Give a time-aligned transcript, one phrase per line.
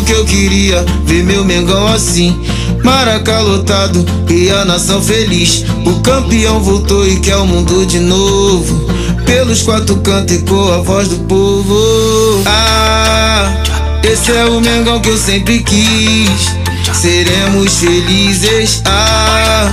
[0.00, 2.40] Que eu queria, ver meu Mengão assim.
[2.82, 5.64] Maraca lotado e a nação feliz.
[5.84, 8.88] O campeão voltou e quer o mundo de novo.
[9.26, 12.42] Pelos quatro cantos ecoa a voz do povo.
[12.46, 13.52] Ah,
[14.02, 16.50] esse é o Mengão que eu sempre quis.
[16.92, 18.82] Seremos felizes.
[18.86, 19.72] Ah,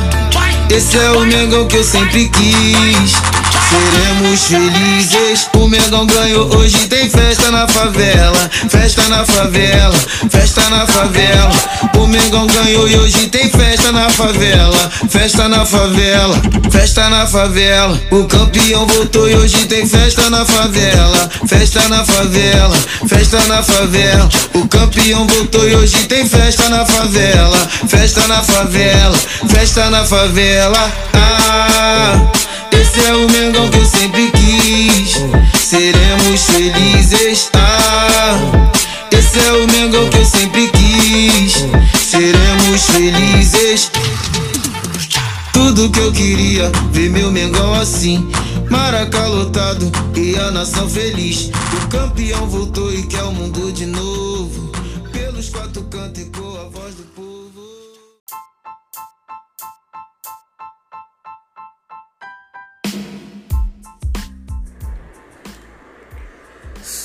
[0.69, 3.36] esse é o Mengão que eu sempre quis.
[3.69, 5.49] Seremos felizes.
[5.55, 8.49] O Mengão ganhou, hoje tem festa na favela.
[8.69, 9.93] Festa na favela,
[10.29, 11.51] festa na favela.
[11.97, 14.91] O Mengão ganhou e hoje tem festa na favela.
[15.09, 16.35] Festa na favela,
[16.71, 17.99] festa na favela.
[18.11, 21.29] O campeão voltou e hoje tem festa na favela.
[21.47, 22.77] Festa na favela,
[23.07, 24.29] festa na favela.
[24.53, 27.67] O campeão voltou e hoje tem festa na favela.
[27.87, 29.17] Festa na favela,
[29.49, 30.91] festa na favela.
[31.13, 32.31] Ah.
[32.71, 35.13] Esse é o Mengão que eu sempre quis.
[35.59, 37.49] Seremos felizes.
[37.53, 38.69] Ah,
[39.11, 41.65] esse é o Mengão que eu sempre quis.
[41.99, 43.91] Seremos felizes.
[45.51, 48.27] Tudo que eu queria, ver meu Mengão assim.
[48.69, 51.49] Maraca lotado e a nação feliz.
[51.73, 54.66] O campeão voltou e quer o mundo de novo.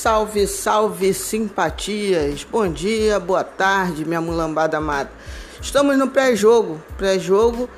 [0.03, 2.43] Salve, salve simpatias.
[2.43, 5.09] Bom dia, boa tarde, minha mulambada amada.
[5.61, 7.71] Estamos no pré-jogo, pré-jogo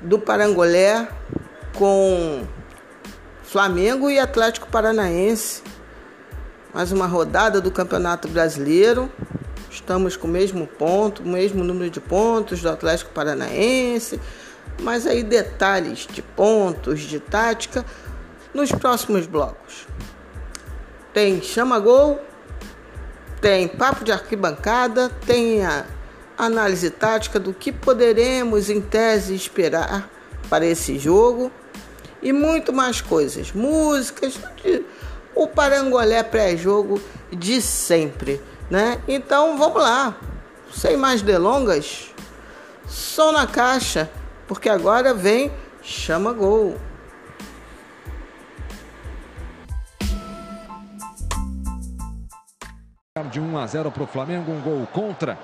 [0.00, 1.06] do Parangolé
[1.78, 2.44] com
[3.44, 5.62] Flamengo e Atlético Paranaense.
[6.74, 9.08] Mais uma rodada do Campeonato Brasileiro.
[9.70, 14.20] Estamos com o mesmo ponto, o mesmo número de pontos do Atlético Paranaense,
[14.80, 17.84] mas aí detalhes de pontos, de tática
[18.52, 19.86] nos próximos blocos
[21.12, 22.20] tem chama gol,
[23.40, 25.84] tem papo de arquibancada, tem a
[26.38, 30.08] análise tática do que poderemos em tese esperar
[30.48, 31.50] para esse jogo
[32.22, 34.38] e muito mais coisas, músicas,
[35.34, 37.00] o parangolé pré-jogo
[37.30, 38.40] de sempre,
[38.70, 39.00] né?
[39.08, 40.16] Então vamos lá,
[40.72, 42.12] sem mais delongas,
[42.86, 44.10] som na caixa,
[44.46, 45.52] porque agora vem
[45.82, 46.76] chama gol.
[53.30, 55.38] De 1 a 0 para o Flamengo, um gol contra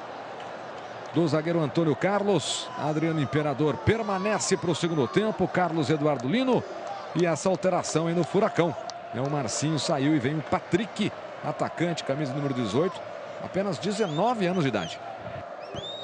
[1.15, 2.69] do zagueiro Antônio Carlos.
[2.79, 5.49] Adriano Imperador permanece para o segundo tempo.
[5.49, 6.63] Carlos Eduardo Lino.
[7.15, 8.75] E essa alteração aí no Furacão.
[9.15, 11.11] É o Marcinho saiu e vem o Patrick,
[11.43, 13.01] atacante, camisa número 18,
[13.43, 15.01] apenas 19 anos de idade.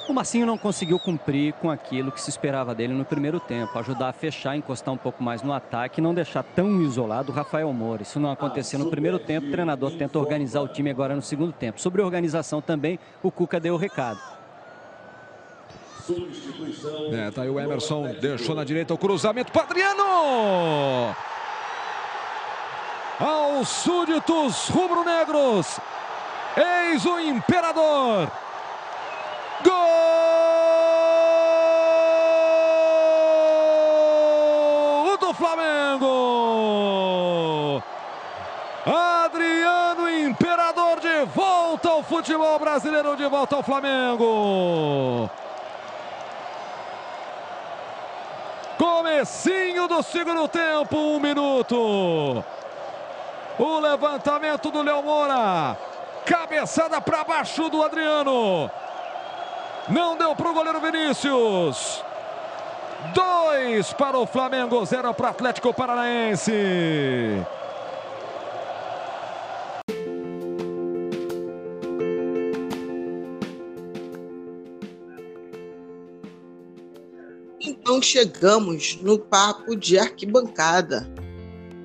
[0.06, 4.10] O Massinho não conseguiu cumprir com aquilo que se esperava dele no primeiro tempo, ajudar
[4.10, 8.03] a fechar, encostar um pouco mais no ataque, não deixar tão isolado o Rafael Moura.
[8.03, 11.53] Isso não aconteceu no primeiro tempo, o treinador tenta organizar o time agora no segundo
[11.53, 11.81] tempo.
[11.81, 14.20] Sobre organização também, o Cuca deu o recado.
[17.12, 21.16] É, tá aí o Emerson, deixou na direita o cruzamento para Adriano!
[23.19, 25.81] Aos súditos rubro-negros,
[26.59, 28.44] eis o imperador!
[29.64, 29.72] Gol
[35.19, 36.04] do Flamengo!
[38.86, 45.30] Adriano Imperador de volta ao futebol brasileiro, de volta ao Flamengo.
[48.76, 52.44] Comecinho do segundo tempo, um minuto.
[53.58, 55.78] O levantamento do Léo Moura.
[56.26, 58.70] Cabeçada para baixo do Adriano.
[59.88, 62.02] Não deu para o goleiro Vinícius.
[63.14, 66.52] Dois para o Flamengo, zero para o Atlético Paranaense.
[77.60, 81.06] Então chegamos no papo de arquibancada.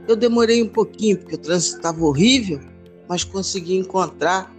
[0.07, 2.61] Eu demorei um pouquinho porque o trânsito estava horrível,
[3.09, 4.51] mas consegui encontrar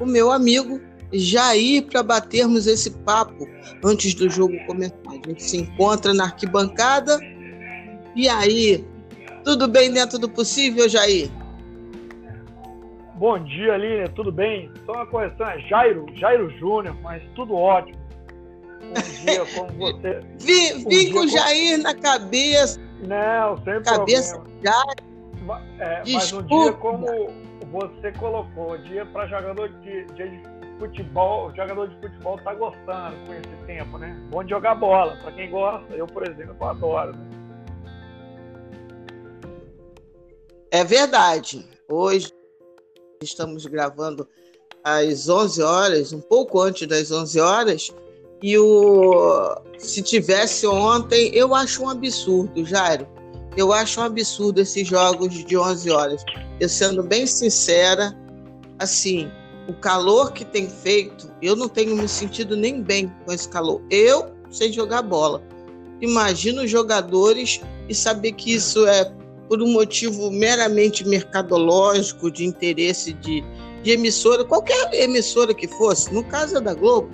[0.00, 0.80] o meu amigo
[1.12, 3.46] Jair para batermos esse papo
[3.84, 4.94] antes do jogo começar.
[5.08, 7.18] A gente se encontra na arquibancada.
[8.14, 8.84] E aí,
[9.44, 11.30] tudo bem dentro do possível, Jair?
[13.14, 14.70] Bom dia, Aline, tudo bem?
[14.84, 17.96] Só uma correção, é Jairo, Jairo Júnior, mas tudo ótimo.
[18.80, 20.20] Bom dia, como você.
[20.38, 22.78] vim, vim com o Jair na cabeça.
[23.06, 25.16] Não, sem cabeça Jair.
[25.78, 27.06] É, mas um dia como
[27.70, 30.22] você colocou, dia para jogador de, de
[30.78, 34.16] futebol, jogador de futebol tá gostando com esse tempo, né?
[34.30, 35.16] Bom de jogar bola.
[35.22, 37.12] Para quem gosta, eu, por exemplo, eu adoro.
[37.16, 37.30] Né?
[40.70, 41.66] É verdade.
[41.88, 42.30] Hoje
[43.22, 44.28] estamos gravando
[44.84, 47.94] às 11 horas, um pouco antes das 11 horas,
[48.42, 53.06] e o se tivesse ontem, eu acho um absurdo, Jairo.
[53.56, 56.24] Eu acho um absurdo esses jogos de 11 horas.
[56.60, 58.14] Eu sendo bem sincera,
[58.78, 59.30] assim,
[59.68, 63.82] o calor que tem feito, eu não tenho me sentido nem bem com esse calor.
[63.90, 65.42] Eu sei jogar bola.
[66.00, 69.12] Imagino os jogadores e saber que isso é
[69.48, 73.42] por um motivo meramente mercadológico, de interesse de,
[73.82, 77.10] de emissora, qualquer emissora que fosse, no caso é da Globo.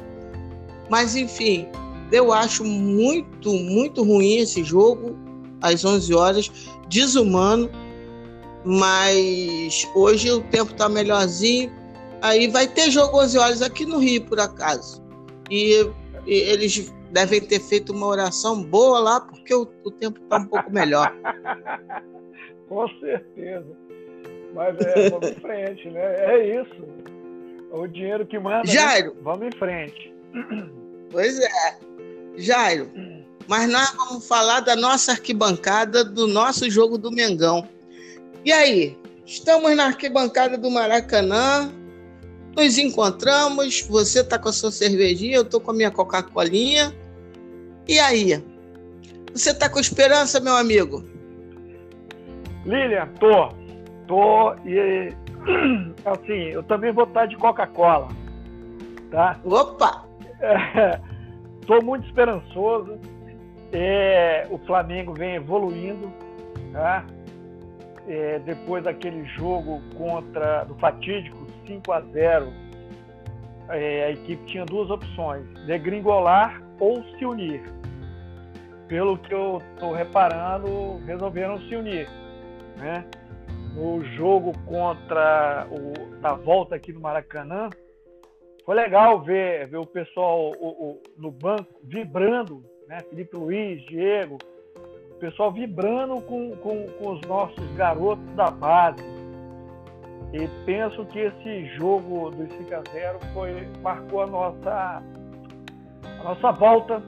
[0.89, 1.69] Mas, enfim,
[2.11, 5.17] eu acho muito, muito ruim esse jogo,
[5.61, 6.51] às 11 horas,
[6.89, 7.71] desumano,
[8.65, 11.73] mas hoje o tempo está melhorzinho.
[12.23, 15.03] Aí vai ter jogo 11 horas aqui no Rio, por acaso.
[15.51, 15.85] E,
[16.25, 20.47] e eles devem ter feito uma oração boa lá, porque o, o tempo está um
[20.47, 21.13] pouco melhor.
[22.69, 23.67] Com certeza.
[24.55, 26.01] Mas é, vamos em frente, né?
[26.01, 26.87] É isso.
[27.73, 28.59] O dinheiro que manda.
[28.59, 28.67] Né?
[28.67, 29.15] Jairo.
[29.15, 29.21] Né?
[29.23, 30.15] Vamos em frente.
[31.11, 31.79] Pois é.
[32.37, 32.91] Jairo,
[33.47, 37.69] mas nós vamos falar da nossa arquibancada, do nosso jogo do Mengão.
[38.45, 38.97] E aí?
[39.27, 41.71] Estamos na arquibancada do Maracanã,
[42.57, 46.95] nos encontramos, você está com a sua cervejinha, eu estou com a minha Coca-Colinha.
[47.89, 48.43] E aí?
[49.33, 51.03] Você está com esperança, meu amigo?
[52.65, 53.49] Lilian, tô.
[54.07, 55.13] Tô e
[56.05, 58.09] assim, eu também vou estar de Coca-Cola.
[59.11, 59.41] Tá?
[59.45, 60.05] Opa!
[61.61, 62.99] Estou é, muito esperançoso.
[63.73, 66.13] É, o Flamengo vem evoluindo.
[66.73, 67.05] Tá?
[68.09, 71.42] É, depois daquele jogo contra do fatídico
[71.75, 72.53] 5 a 0
[73.69, 77.63] é, a equipe tinha duas opções: degringolar ou se unir.
[78.89, 82.09] Pelo que eu estou reparando, resolveram se unir
[82.77, 83.05] né?
[83.75, 87.71] No jogo contra o da volta aqui no Maracanã,
[88.65, 92.99] foi legal ver, ver o pessoal o, o, no banco vibrando, né?
[93.09, 94.39] Felipe Luiz, Diego,
[95.11, 99.03] o pessoal vibrando com, com, com os nossos garotos da base.
[100.33, 105.03] E penso que esse jogo do 5 a 0 foi, marcou a nossa,
[106.21, 107.03] a nossa volta,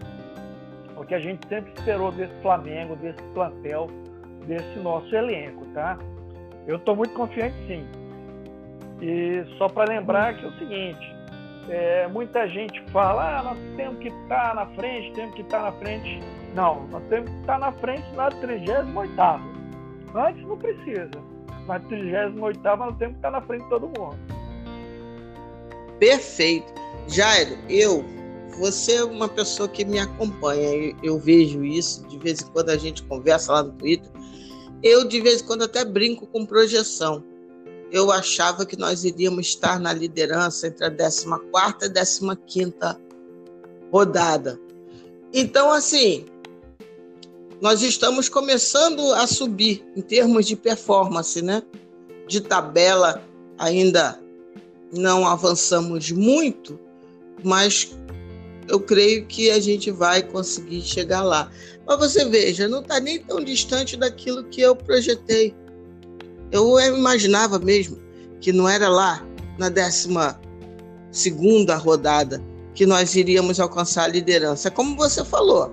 [0.97, 3.89] o que a gente sempre esperou desse Flamengo, desse plantel
[4.47, 5.99] desse nosso elenco, tá?
[6.67, 7.87] Eu estou muito confiante sim.
[9.01, 11.17] E só para lembrar que é o seguinte,
[11.69, 15.59] é, muita gente fala, ah, nós temos que estar tá na frente, temos que estar
[15.59, 16.21] tá na frente.
[16.55, 18.89] Não, nós temos que estar tá na frente na 38
[20.15, 21.34] Antes não precisa.
[21.67, 24.17] Na 38 nós temos que estar na frente de todo mundo.
[25.99, 26.73] Perfeito.
[27.09, 28.05] Jairo, eu,
[28.59, 32.77] você é uma pessoa que me acompanha, eu vejo isso, de vez em quando a
[32.77, 34.11] gente conversa lá no Twitter,
[34.83, 37.25] eu, de vez em quando, até brinco com projeção.
[37.91, 41.27] Eu achava que nós iríamos estar na liderança entre a 14
[41.89, 42.75] e 15
[43.91, 44.59] rodada.
[45.33, 46.27] Então, assim,
[47.65, 51.63] nós estamos começando a subir em termos de performance, né?
[52.29, 53.25] De tabela,
[53.57, 54.21] ainda
[54.93, 56.79] não avançamos muito,
[57.43, 57.97] mas
[58.69, 61.51] eu creio que a gente vai conseguir chegar lá.
[61.87, 65.55] Mas você veja, não está nem tão distante daquilo que eu projetei.
[66.53, 67.97] Eu imaginava mesmo
[68.43, 69.27] que não era lá
[69.59, 70.39] na décima
[71.11, 72.45] segunda rodada
[72.75, 74.71] que nós iríamos alcançar a liderança.
[74.71, 75.71] Como você falou,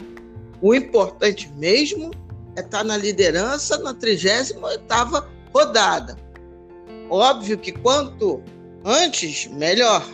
[0.61, 2.11] o importante mesmo
[2.55, 6.15] é estar tá na liderança na 38ª rodada.
[7.09, 8.41] Óbvio que quanto
[8.85, 10.05] antes, melhor.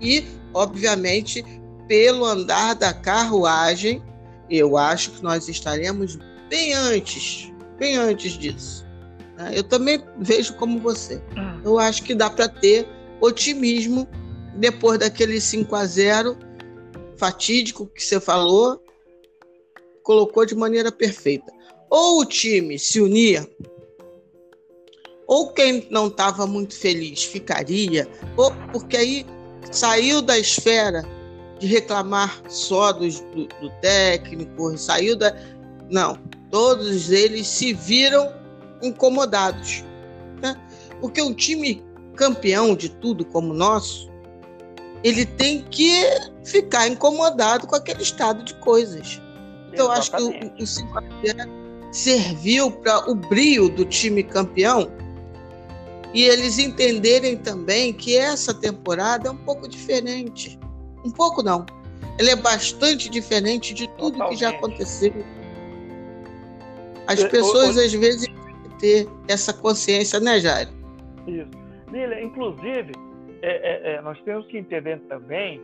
[0.00, 1.44] E, obviamente,
[1.88, 4.02] pelo andar da carruagem,
[4.48, 8.86] eu acho que nós estaremos bem antes, bem antes disso.
[9.52, 11.16] Eu também vejo como você.
[11.36, 11.60] Hum.
[11.64, 12.88] Eu acho que dá para ter
[13.20, 14.08] otimismo
[14.56, 16.36] depois daquele 5 a 0
[17.18, 18.82] fatídico que você falou,
[20.06, 21.52] colocou de maneira perfeita.
[21.90, 23.44] Ou o time se unia,
[25.26, 29.26] ou quem não estava muito feliz ficaria, ou porque aí
[29.72, 31.02] saiu da esfera
[31.58, 35.36] de reclamar só do, do, do técnico, saiu da.
[35.90, 36.16] Não,
[36.52, 38.32] todos eles se viram
[38.80, 39.84] incomodados.
[40.40, 40.56] Né?
[41.00, 41.84] Porque um time
[42.14, 44.08] campeão de tudo como o nosso,
[45.02, 46.04] ele tem que
[46.44, 49.20] ficar incomodado com aquele estado de coisas.
[49.76, 50.88] Então, eu acho que o, o 5
[51.92, 54.90] serviu para o brilho do time campeão
[56.14, 60.58] e eles entenderem também que essa temporada é um pouco diferente.
[61.04, 61.66] Um pouco não.
[62.18, 64.34] Ele é bastante diferente de tudo Totalmente.
[64.34, 65.12] que já aconteceu.
[67.06, 70.68] As pessoas, às vezes, têm que ter essa consciência, né, Jair?
[71.26, 71.50] Isso.
[71.92, 72.92] Lília, inclusive,
[73.42, 75.60] é, é, nós temos que entender também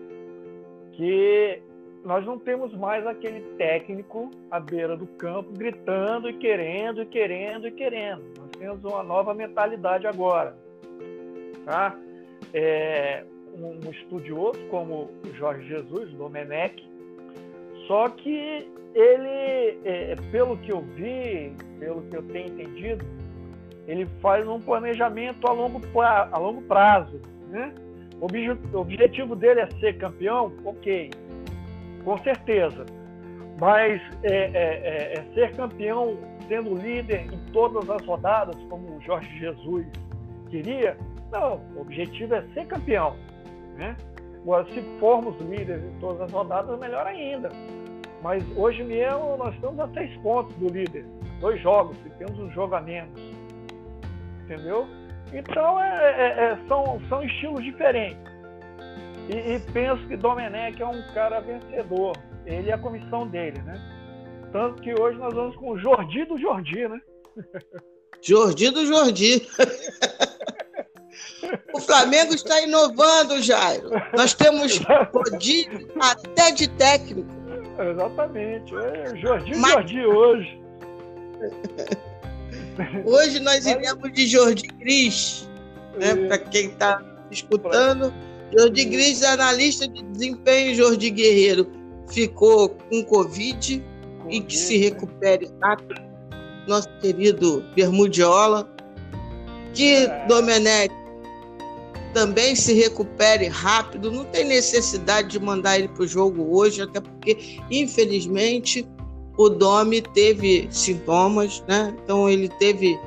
[0.92, 1.62] que
[2.04, 7.68] nós não temos mais aquele técnico à beira do campo gritando e querendo e querendo
[7.68, 8.22] e querendo.
[8.38, 10.56] Nós temos uma nova mentalidade agora.
[11.64, 11.96] Tá?
[12.52, 16.82] É, um, estudioso como o Jorge Jesus, Domenech,
[17.86, 23.04] só que ele, é, pelo que eu vi, pelo que eu tenho entendido,
[23.86, 27.20] ele faz um planejamento a longo, a longo prazo.
[27.48, 27.72] Né?
[28.20, 30.52] O objetivo dele é ser campeão?
[30.64, 31.10] Ok,
[32.04, 32.86] com certeza.
[33.60, 36.16] Mas é, é, é, é ser campeão
[36.48, 39.86] sendo líder em todas as rodadas, como o Jorge Jesus
[40.50, 40.96] queria?
[41.30, 43.16] Não, o objetivo é ser campeão.
[43.76, 43.96] Né?
[44.42, 47.48] Agora, se formos líderes em todas as rodadas, melhor ainda.
[48.22, 51.04] Mas hoje mesmo nós estamos a seis pontos do líder,
[51.40, 53.20] dois jogos, e temos um jogo a menos.
[54.44, 54.86] Entendeu?
[55.32, 58.31] Então é, é, é são, são estilos diferentes.
[59.28, 62.16] E, e, penso que Domenech é um cara vencedor.
[62.44, 63.80] Ele é a comissão dele, né?
[64.52, 67.00] Tanto que hoje nós vamos com o Jordi do Jordi, né?
[68.20, 69.48] Jordi do Jordi.
[71.74, 73.90] O Flamengo está inovando, Jairo.
[74.16, 74.80] Nós temos
[75.12, 77.28] rodízio até de técnico.
[77.78, 78.74] Exatamente.
[78.76, 79.72] É Jordi Mas...
[79.72, 80.62] Jordi hoje.
[83.04, 85.48] Hoje nós iremos de Jordi Gris,
[85.98, 86.14] né?
[86.26, 88.12] Para quem está escutando.
[88.56, 91.66] Jordi Gris, analista de desempenho, Jordi Guerreiro,
[92.08, 93.82] ficou com Covid,
[94.28, 96.00] e que se recupere rápido.
[96.66, 98.68] Nosso querido Bermudiola,
[99.74, 100.26] que é.
[100.26, 100.94] Domenech
[102.14, 104.12] também se recupere rápido.
[104.12, 108.86] Não tem necessidade de mandar ele para o jogo hoje, até porque, infelizmente,
[109.36, 111.94] o Domi teve sintomas, né?
[112.04, 112.98] Então ele teve.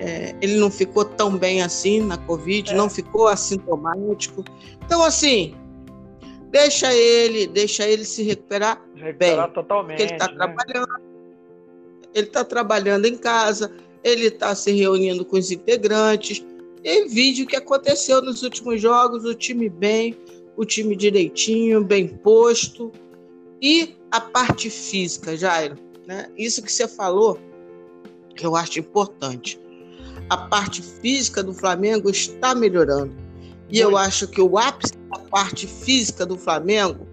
[0.00, 2.74] É, ele não ficou tão bem assim na Covid, é.
[2.74, 4.42] não ficou assintomático.
[4.84, 5.54] Então, assim,
[6.50, 9.54] deixa ele, deixa ele se recuperar, recuperar bem.
[9.54, 10.34] Totalmente, ele está né?
[10.34, 11.10] trabalhando.
[12.12, 13.70] Ele está trabalhando em casa,
[14.02, 16.44] ele está se reunindo com os integrantes,
[16.82, 20.16] e vídeo que aconteceu nos últimos jogos, o time bem,
[20.56, 22.90] o time direitinho, bem posto.
[23.60, 25.76] E a parte física, Jairo,
[26.06, 26.28] né?
[26.36, 27.38] Isso que você falou,
[28.34, 29.60] que eu acho importante.
[30.30, 33.12] A parte física do Flamengo está melhorando.
[33.68, 37.06] E eu acho que o ápice da parte física do Flamengo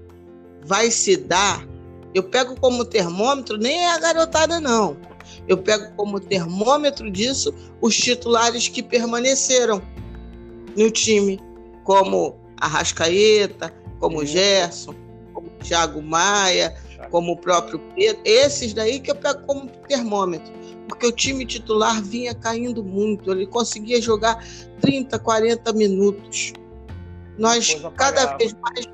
[0.63, 1.67] vai se dar.
[2.13, 4.95] Eu pego como termômetro, nem é a garotada, não.
[5.47, 9.81] Eu pego como termômetro disso os titulares que permaneceram
[10.75, 11.39] no time,
[11.83, 14.93] como Arrascaeta, como Gerson,
[15.33, 16.75] como Thiago Maia,
[17.09, 18.21] como o próprio Pedro.
[18.25, 20.53] Esses daí que eu pego como termômetro.
[20.87, 24.43] Porque o time titular vinha caindo muito, ele conseguia jogar
[24.81, 26.53] 30, 40 minutos.
[27.37, 28.85] Nós cada vez mais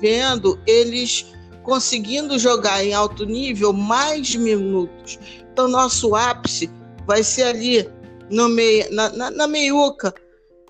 [0.00, 1.26] vendo eles
[1.62, 5.18] conseguindo jogar em alto nível mais minutos.
[5.52, 6.70] Então, nosso ápice
[7.06, 7.88] vai ser ali
[8.30, 10.14] no meio, na, na, na meiuca.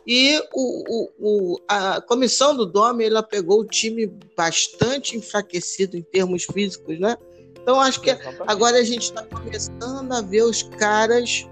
[0.06, 6.02] E o, o, o, a comissão do Dome ela pegou o time bastante enfraquecido em
[6.02, 7.16] termos físicos, né?
[7.64, 8.10] Então acho que
[8.46, 11.48] agora a gente está começando a ver os caras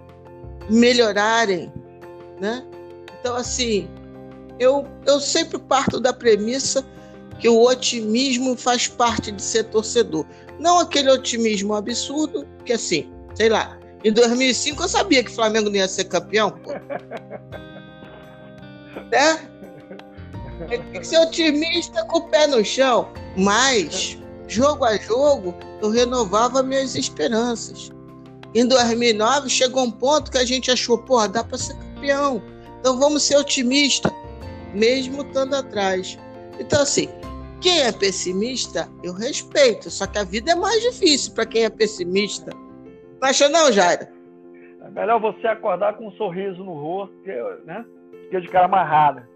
[0.69, 1.73] melhorarem,
[2.38, 2.62] né?
[3.19, 3.88] Então assim,
[4.59, 6.85] eu, eu sempre parto da premissa
[7.40, 10.26] que o otimismo faz parte de ser torcedor.
[10.59, 15.71] Não aquele otimismo absurdo, que assim, sei lá, em 2005 eu sabia que o Flamengo
[15.71, 16.73] não ia ser campeão, pô.
[19.11, 19.49] né?
[20.69, 23.09] Tem que ser otimista com o pé no chão.
[23.37, 24.19] Mas,
[24.53, 27.91] jogo a jogo, eu renovava minhas esperanças.
[28.55, 32.43] Em 2009, chegou um ponto que a gente achou, porra, dá para ser campeão.
[32.81, 34.13] Então vamos ser otimistas,
[34.75, 36.19] mesmo estando atrás.
[36.61, 37.09] Então, assim,
[37.63, 39.91] quem é pessimista, eu respeito.
[39.91, 42.53] Só que a vida é mais difícil para quem é pessimista.
[43.21, 44.07] Não acha não, Jairo?
[44.85, 47.17] É melhor você acordar com um sorriso no rosto,
[47.65, 47.85] né?
[48.31, 49.27] Que de cara amarrada.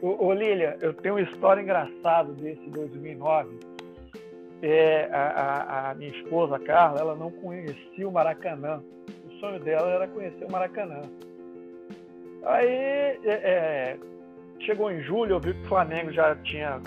[0.00, 3.75] Ô, ô Lília, eu tenho uma história engraçada desse 2009.
[4.62, 8.82] É, a, a, a, minha esposa, Carla, ela não conhecia o Maracanã.
[9.26, 11.02] O sonho dela era conhecer o Maracanã.
[12.44, 13.96] Aí, é, é,
[14.60, 16.80] chegou em julho, eu vi que o Flamengo já tinha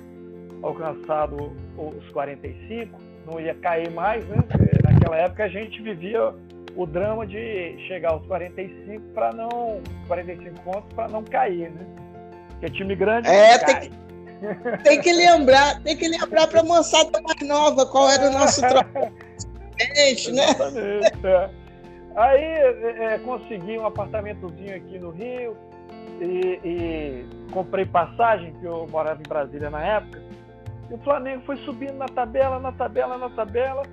[0.61, 4.37] alcançado os 45, não ia cair mais, né?
[4.83, 6.33] naquela época a gente vivia
[6.75, 11.85] o drama de chegar aos 45 para não 45 pontos para não cair, né?
[12.51, 13.91] Porque time grande é, tem que,
[14.83, 18.61] tem que lembrar, tem que lembrar para a moçada mais nova qual era o nosso
[18.67, 19.11] trabalho,
[20.33, 20.49] né?
[20.49, 21.49] Exatamente, é.
[22.15, 25.55] Aí é, é, consegui um apartamentozinho aqui no Rio
[26.19, 30.21] e, e comprei passagem, que eu morava em Brasília na época,
[30.89, 33.83] e o Flamengo foi subindo na tabela, na tabela, na tabela.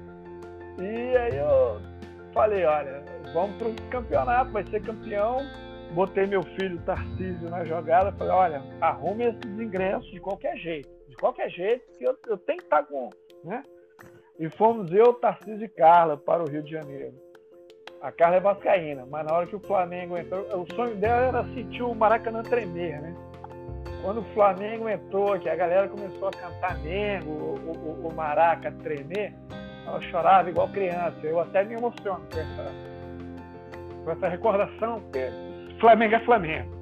[0.78, 1.80] E aí eu
[2.32, 5.46] falei, olha, vamos para o campeonato, vai ser campeão.
[5.92, 11.16] Botei meu filho Tarcísio na jogada, falei, olha, arrume esses ingressos de qualquer jeito, de
[11.16, 13.10] qualquer jeito, que eu, eu tenho que estar tá com.
[13.44, 13.62] Né?
[14.38, 17.14] E fomos eu, Tarcísio e Carla para o Rio de Janeiro.
[18.02, 21.44] A Carla é vascaína, mas na hora que o Flamengo entrou, o sonho dela era
[21.54, 23.14] sentir o Maracanã tremer, né?
[24.02, 28.70] Quando o Flamengo entrou, que a galera começou a cantar Mengo, o, o, o Maraca
[28.82, 29.34] tremer,
[29.86, 31.18] ela chorava igual criança.
[31.24, 32.74] Eu até me emociono com essa,
[34.04, 35.28] com essa recordação, porque
[35.80, 36.76] Flamengo é Flamengo.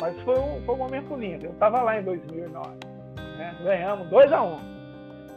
[0.00, 1.46] Mas foi um, foi um momento lindo.
[1.46, 2.68] Eu estava lá em 2009.
[3.16, 3.56] Né?
[3.62, 4.58] Ganhamos 2 a 1 um.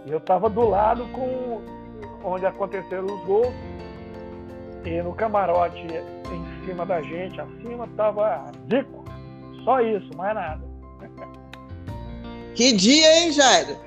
[0.05, 1.61] E eu estava do lado com
[2.23, 3.53] onde aconteceram os gols.
[4.85, 5.85] E no camarote
[6.31, 9.03] em cima da gente, acima, estava Zico.
[9.63, 10.69] Só isso, mais nada.
[12.55, 13.77] Que dia, hein, Jairo?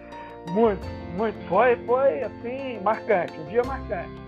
[0.51, 1.39] Muito, muito.
[1.49, 4.22] Foi, foi assim, marcante, um dia marcante.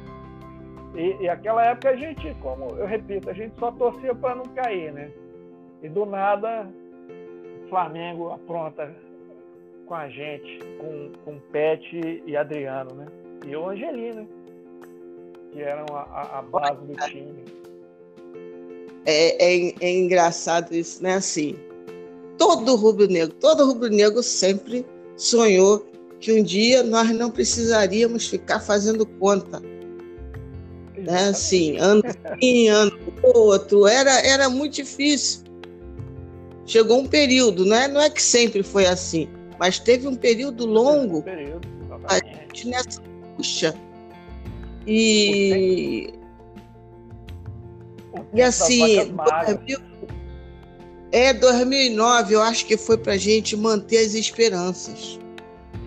[0.94, 4.44] E, e aquela época a gente, como eu repito, a gente só torcia para não
[4.54, 5.10] cair, né?
[5.82, 6.68] E do nada,
[7.64, 8.94] o Flamengo apronta
[9.86, 13.06] com a gente, com, com Pet e Adriano, né?
[13.46, 14.26] E o Angelino,
[15.52, 17.44] que eram a, a base do time.
[19.04, 21.14] É, é, é engraçado isso, né?
[21.14, 21.56] Assim,
[22.38, 24.86] todo rubro-negro, todo rubro-negro sempre
[25.16, 25.84] sonhou
[26.20, 29.60] que um dia nós não precisaríamos ficar fazendo conta.
[31.04, 31.28] Né?
[31.28, 32.02] Assim, ano
[32.40, 32.92] sim, ano
[33.22, 35.44] outro, era, era muito difícil.
[36.66, 40.64] Chegou um período, não é, não é que sempre foi assim, mas teve um período
[40.64, 41.68] longo período,
[42.08, 43.02] a gente nessa
[43.36, 43.74] puxa.
[44.86, 46.12] E,
[48.32, 49.14] e assim,
[49.46, 49.78] 2000,
[51.12, 55.18] é, 2009 eu acho que foi para a gente manter as esperanças.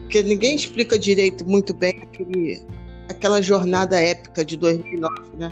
[0.01, 2.61] Porque ninguém explica direito muito bem aquele,
[3.09, 5.51] aquela jornada épica de 2009, né?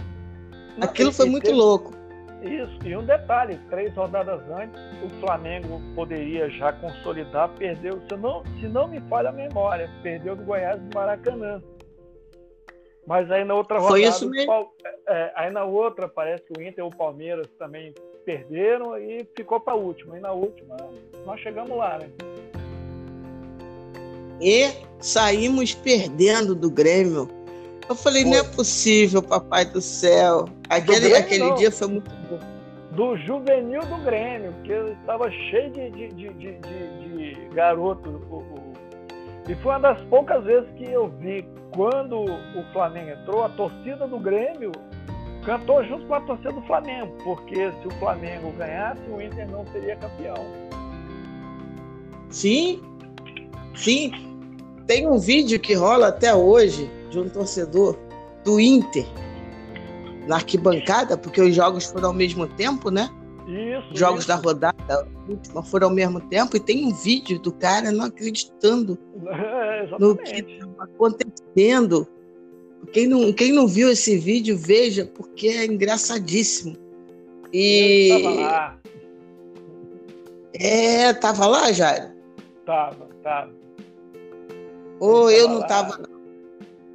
[0.77, 1.57] Não, Aquilo foi muito teve...
[1.57, 1.93] louco.
[2.41, 8.43] Isso, e um detalhe, três rodadas antes, o Flamengo poderia já consolidar, perdeu, se não,
[8.59, 11.61] se não me falha a memória, perdeu do Goiás do Maracanã.
[13.07, 13.93] Mas aí na outra rodada.
[13.93, 14.71] Foi isso mesmo.
[15.07, 17.93] É, aí na outra, parece que o Inter e o Palmeiras também
[18.25, 20.17] perderam e ficou para a última.
[20.17, 20.75] E na última,
[21.25, 22.09] nós chegamos lá, né?
[24.41, 27.27] E saímos perdendo do Grêmio.
[27.87, 28.31] Eu falei, foi.
[28.31, 30.45] não é possível, papai do céu.
[30.69, 32.39] Aquele, do Grêmio, aquele dia foi muito bom.
[32.91, 38.21] Do juvenil do Grêmio, porque estava cheio de, de, de, de, de garoto.
[39.47, 41.45] E foi uma das poucas vezes que eu vi
[41.75, 44.71] quando o Flamengo entrou, a torcida do Grêmio
[45.45, 49.65] cantou junto com a torcida do Flamengo, porque se o Flamengo ganhasse, o Inter não
[49.67, 50.35] seria campeão.
[52.29, 52.81] Sim,
[53.75, 54.11] sim.
[54.87, 57.97] Tem um vídeo que rola até hoje de um torcedor
[58.43, 59.05] do Inter
[60.27, 63.09] na arquibancada, porque os jogos foram ao mesmo tempo, né?
[63.47, 63.95] Isso.
[63.95, 64.27] Jogos isso.
[64.27, 68.97] da rodada última foram ao mesmo tempo e tem um vídeo do cara não acreditando
[69.27, 72.07] é, no que estava acontecendo.
[72.91, 76.75] Quem não, quem não viu esse vídeo, veja, porque é engraçadíssimo.
[77.51, 78.09] E.
[78.09, 78.79] Eu tava lá.
[80.53, 82.11] É, tava lá, Jairo?
[82.65, 83.51] Tava, tava.
[84.99, 85.67] Ou eu não lá.
[85.67, 86.14] tava.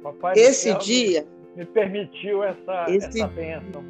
[0.01, 1.25] Papai esse dia.
[1.55, 3.19] Me permitiu essa, esse...
[3.19, 3.83] essa bênção.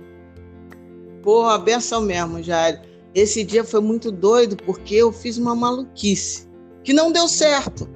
[1.22, 2.80] Porra, benção mesmo, Jairo.
[3.14, 6.48] Esse dia foi muito doido porque eu fiz uma maluquice
[6.84, 7.88] que não deu certo.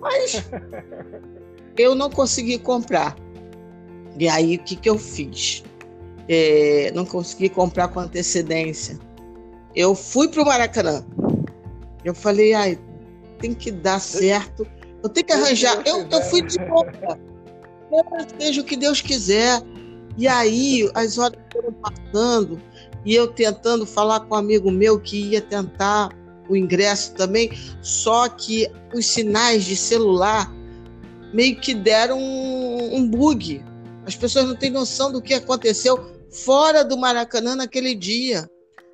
[0.00, 0.42] Mas
[1.78, 3.16] eu não consegui comprar.
[4.18, 5.62] E aí, o que, que eu fiz?
[6.28, 8.98] É, não consegui comprar com antecedência.
[9.74, 11.04] Eu fui para o Maracanã.
[12.04, 12.78] Eu falei, ai,
[13.38, 14.66] tem que dar certo.
[15.02, 15.82] Eu tenho que arranjar.
[15.86, 16.86] Eu, eu fui de boa.
[18.38, 19.62] Seja o que Deus quiser.
[20.16, 22.60] E aí, as horas foram passando
[23.04, 26.10] e eu tentando falar com um amigo meu que ia tentar
[26.48, 27.50] o ingresso também,
[27.82, 30.52] só que os sinais de celular
[31.32, 33.62] meio que deram um, um bug.
[34.06, 35.98] As pessoas não têm noção do que aconteceu
[36.30, 38.48] fora do Maracanã naquele dia.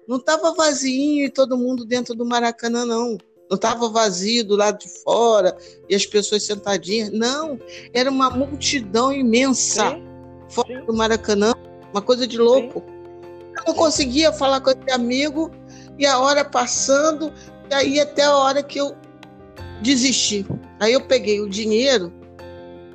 [0.08, 3.18] Não estava vazio e todo mundo dentro do Maracanã, não.
[3.50, 5.56] Não estava vazio do lado de fora
[5.88, 7.10] e as pessoas sentadinhas.
[7.10, 7.58] Não,
[7.92, 10.04] era uma multidão imensa Sim.
[10.48, 10.86] fora Sim.
[10.86, 11.52] do Maracanã.
[11.92, 12.82] Uma coisa de louco.
[13.56, 15.50] Eu não conseguia falar com esse amigo
[15.98, 17.32] e a hora passando,
[17.68, 18.94] e aí até a hora que eu
[19.82, 20.46] desisti.
[20.78, 22.12] Aí eu peguei o dinheiro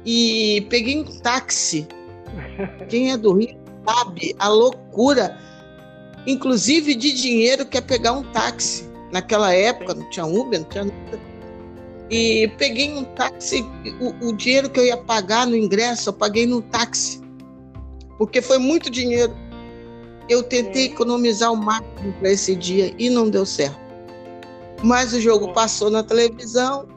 [0.06, 1.88] e peguei um táxi
[2.90, 5.38] quem é do Rio sabe a loucura,
[6.26, 8.90] inclusive de dinheiro, que é pegar um táxi.
[9.12, 11.20] Naquela época não tinha Uber, não tinha nada.
[12.10, 13.66] E peguei um táxi,
[14.00, 17.22] o, o dinheiro que eu ia pagar no ingresso, eu paguei no táxi.
[18.18, 19.36] Porque foi muito dinheiro.
[20.30, 23.80] Eu tentei economizar o máximo para esse dia e não deu certo.
[24.84, 26.88] Mas o jogo passou na televisão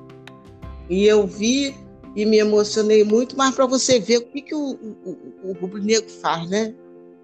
[0.88, 1.74] e eu vi
[2.14, 3.36] e me emocionei muito.
[3.36, 4.72] Mas para você ver o que, que o,
[5.04, 6.74] o, o Rubro Negro faz, né?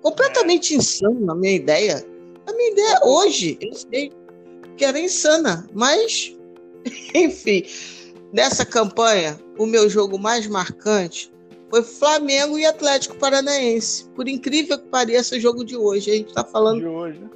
[0.03, 2.05] Completamente insano a minha ideia.
[2.47, 4.13] A minha ideia hoje, eu sei
[4.77, 6.35] que era insana, mas,
[7.15, 7.65] enfim,
[8.33, 11.33] nessa campanha, o meu jogo mais marcante
[11.71, 14.09] foi Flamengo e Atlético Paranaense.
[14.11, 16.11] Por incrível que pareça, o jogo de hoje.
[16.11, 17.29] A gente está falando de hoje, né?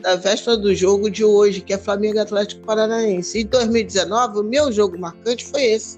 [0.00, 3.40] da véspera do jogo de hoje, que é Flamengo e Atlético Paranaense.
[3.40, 5.96] Em 2019, o meu jogo marcante foi esse,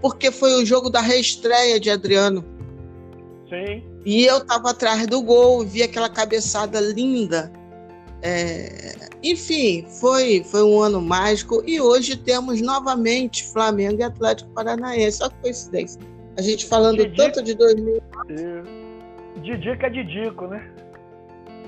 [0.00, 2.44] porque foi o jogo da reestreia de Adriano.
[3.48, 3.84] Sim.
[4.04, 7.52] E eu estava atrás do gol, vi aquela cabeçada linda.
[8.26, 8.94] É...
[9.22, 15.22] Enfim, foi, foi um ano mágico e hoje temos novamente Flamengo e Atlético Paranaense.
[15.22, 16.00] Olha que coincidência.
[16.36, 18.02] A gente falando Didico, tanto de 2000.
[19.42, 20.70] Didico é Didico, né?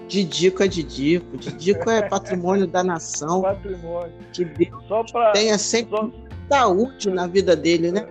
[0.08, 1.36] Didico é Didico.
[1.36, 3.42] Didico é patrimônio da nação.
[3.42, 4.12] Patrimônio.
[4.32, 6.10] Que Deus só pra, tenha sempre só,
[6.48, 8.08] saúde na vida dele, né?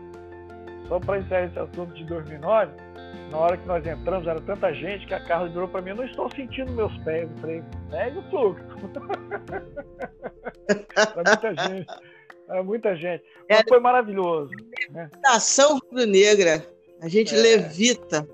[0.87, 2.71] Só para encerrar esse assunto de 2009,
[3.35, 5.97] na hora que nós entramos, era tanta gente que a Carla virou para mim: Eu
[5.97, 7.29] não estou sentindo meus pés.
[7.29, 8.63] Eu falei: Segue o fluxo.
[10.95, 11.87] era muita gente.
[12.47, 13.25] Era muita gente.
[13.49, 14.51] Mas foi maravilhoso.
[14.89, 15.09] Né?
[15.21, 16.65] Nação rubro-negra.
[17.01, 17.37] A gente é.
[17.37, 18.25] levita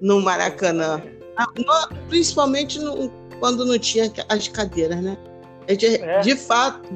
[0.00, 1.00] no Maracanã.
[1.36, 1.46] Ah,
[2.08, 3.08] principalmente no,
[3.38, 5.16] quando não tinha as cadeiras, né?
[5.68, 6.18] Gente, é.
[6.20, 6.88] De fato,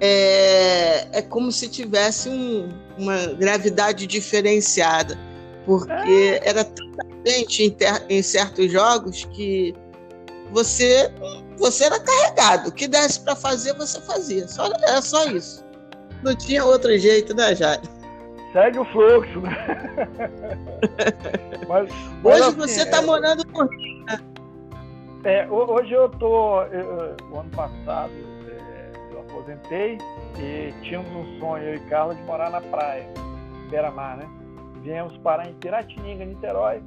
[0.00, 5.18] é, é como se tivesse um, uma gravidade diferenciada,
[5.64, 6.48] porque é.
[6.48, 9.74] era tanta gente em, ter, em certos jogos que
[10.50, 11.10] você
[11.58, 12.68] você era carregado.
[12.68, 14.48] O que desse para fazer, você fazia.
[14.48, 15.64] Só, era só isso.
[16.22, 17.80] Não tinha outro jeito, né, Jair?
[18.52, 19.56] Segue o fluxo, né?
[21.68, 21.88] mas,
[22.22, 23.00] mas, hoje assim, você está é...
[23.00, 24.18] morando no Rio, né?
[25.24, 26.62] É, hoje eu tô.
[26.64, 28.12] Eu, o ano passado
[28.46, 29.98] é, eu aposentei
[30.38, 33.08] e tínhamos um sonho, eu e Carla, de morar na praia,
[33.70, 34.28] Beira-Mar, né?
[34.82, 36.82] Viemos parar em Piratininga, Niterói,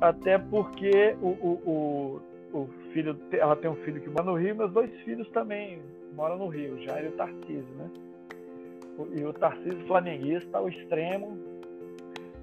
[0.00, 2.20] até porque o, o,
[2.52, 5.80] o, o, filho, ela tem um filho que mora no Rio, meus dois filhos também
[6.14, 7.90] moram no Rio, Jair e o Tarcísio, né?
[9.16, 11.38] E o Tarcísio flamenguista ao extremo.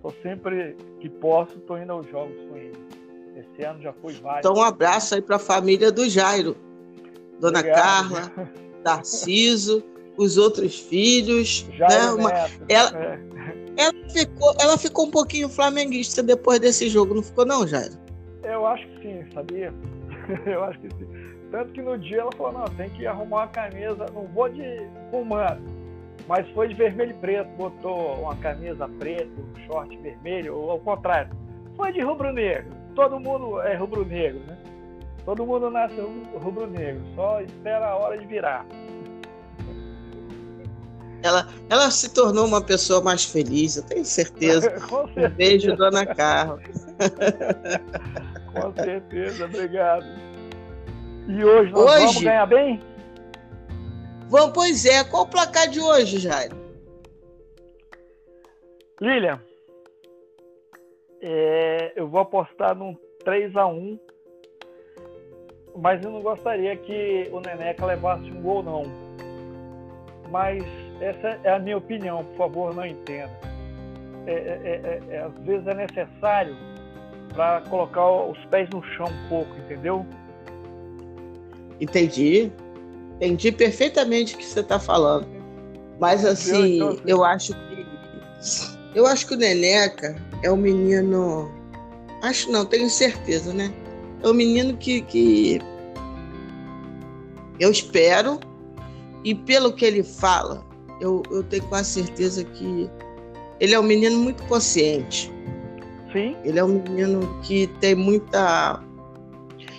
[0.02, 2.78] Tô sempre que posso, tô indo aos jogos com ele.
[3.36, 4.40] Esse ano já foi vários.
[4.40, 6.56] Então um abraço aí para a família do Jairo.
[7.40, 8.14] Dona Obrigado.
[8.14, 8.52] Carla,
[8.84, 9.84] Tarciso,
[10.18, 11.68] os outros filhos.
[11.78, 12.12] né?
[12.12, 12.32] Uma...
[12.68, 13.20] ela, é.
[13.78, 17.94] Ela, ficou, ela ficou um pouquinho flamenguista depois desse jogo, não ficou não, Jairo?
[18.44, 19.74] Eu acho que sim, sabia?
[20.46, 21.08] Eu acho que sim.
[21.52, 24.64] Tanto que no dia ela falou, não, tem que arrumar uma camisa, não vou de
[25.12, 25.62] comando,
[26.28, 30.80] mas foi de vermelho e preto, botou uma camisa preta, um short vermelho, ou ao
[30.80, 31.32] contrário,
[31.78, 32.76] foi de rubro-negro.
[32.96, 34.58] Todo mundo é rubro-negro, né?
[35.24, 35.96] Todo mundo nasce
[36.36, 38.66] rubro-negro, só espera a hora de virar.
[41.24, 44.72] Ela, ela se tornou uma pessoa mais feliz, eu tenho certeza.
[44.88, 45.28] Com certeza.
[45.28, 46.60] Um beijo, dona Carla.
[48.54, 50.06] Com certeza, obrigado.
[51.28, 52.82] E hoje nós hoje, vamos ganhar bem?
[54.30, 55.04] Vamos, pois é.
[55.04, 56.52] Qual o placar de hoje, Jair?
[59.02, 59.40] Lilian,
[61.22, 64.00] é, eu vou apostar num 3 a 1
[65.78, 68.84] mas eu não gostaria que o Neneca levasse um gol, não.
[70.32, 70.64] Mas
[71.02, 73.32] essa é a minha opinião, por favor, não entenda.
[74.26, 76.56] É, é, é, é às vezes é necessário
[77.34, 80.06] para colocar os pés no chão um pouco, entendeu?
[81.80, 82.52] Entendi.
[83.16, 85.28] Entendi perfeitamente o que você está falando.
[86.00, 87.88] Mas assim, eu, eu acho que.
[88.94, 91.52] Eu acho que o Neneca é um menino.
[92.22, 93.72] Acho não, tenho certeza, né?
[94.24, 95.60] É um menino que, que
[97.60, 98.40] eu espero,
[99.24, 100.66] e pelo que ele fala,
[101.00, 102.90] eu, eu tenho quase certeza que
[103.60, 105.32] ele é um menino muito consciente.
[106.12, 106.36] Sim.
[106.44, 108.84] Ele é um menino que tem muita.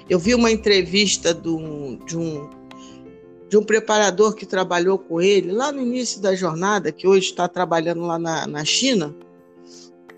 [0.08, 2.48] Eu vi uma entrevista de um, de um,
[3.48, 7.46] de um preparador que trabalhou com ele lá no início da jornada, que hoje está
[7.46, 9.14] trabalhando lá na, na China.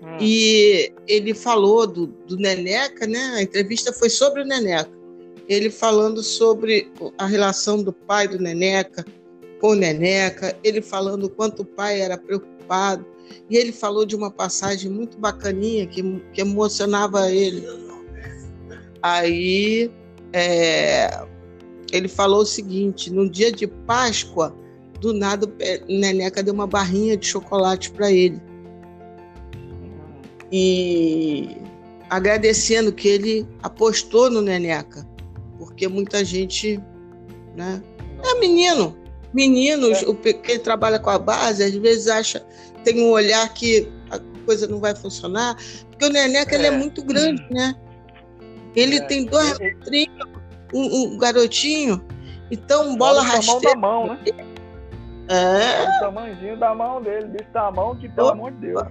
[0.01, 0.17] Hum.
[0.19, 3.33] E ele falou do, do Neneca, né?
[3.35, 4.91] A entrevista foi sobre o Neneca.
[5.47, 9.05] Ele falando sobre a relação do pai do Neneca
[9.61, 13.05] com Neneca, ele falando quanto o pai era preocupado.
[13.49, 16.01] E ele falou de uma passagem muito bacaninha que,
[16.33, 17.63] que emocionava ele.
[19.01, 19.89] Aí
[20.33, 21.23] é,
[21.93, 24.53] ele falou o seguinte: no dia de Páscoa,
[24.99, 25.47] do nada,
[25.87, 28.41] Neneca deu uma barrinha de chocolate para ele.
[30.51, 31.55] E
[32.09, 35.07] agradecendo que ele apostou no Neneca,
[35.57, 36.81] porque muita gente,
[37.55, 37.81] né?
[38.23, 39.00] É menino,
[39.33, 40.07] meninos, é.
[40.07, 42.45] o que trabalha com a base, às vezes acha,
[42.83, 45.55] tem um olhar que a coisa não vai funcionar,
[45.89, 46.57] porque o Neneca é.
[46.57, 47.75] ele é muito grande, né?
[48.75, 49.01] Ele é.
[49.01, 50.27] tem dois metrinhos,
[50.73, 52.03] um, um, garotinho,
[52.49, 53.73] então bola rasteira.
[53.73, 54.19] da mão, né?
[55.29, 55.97] É.
[55.97, 58.83] O tamanhozinho da mão dele, da mão que, pelo amor de Deus.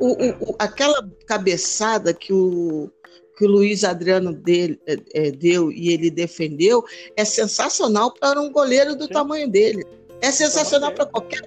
[0.00, 2.90] O, o, aquela cabeçada que o,
[3.38, 6.84] que o Luiz Adriano dele, é, é, deu e ele defendeu
[7.16, 9.12] é sensacional para um goleiro do Sim.
[9.12, 9.84] tamanho dele.
[10.20, 11.40] É sensacional para qualquer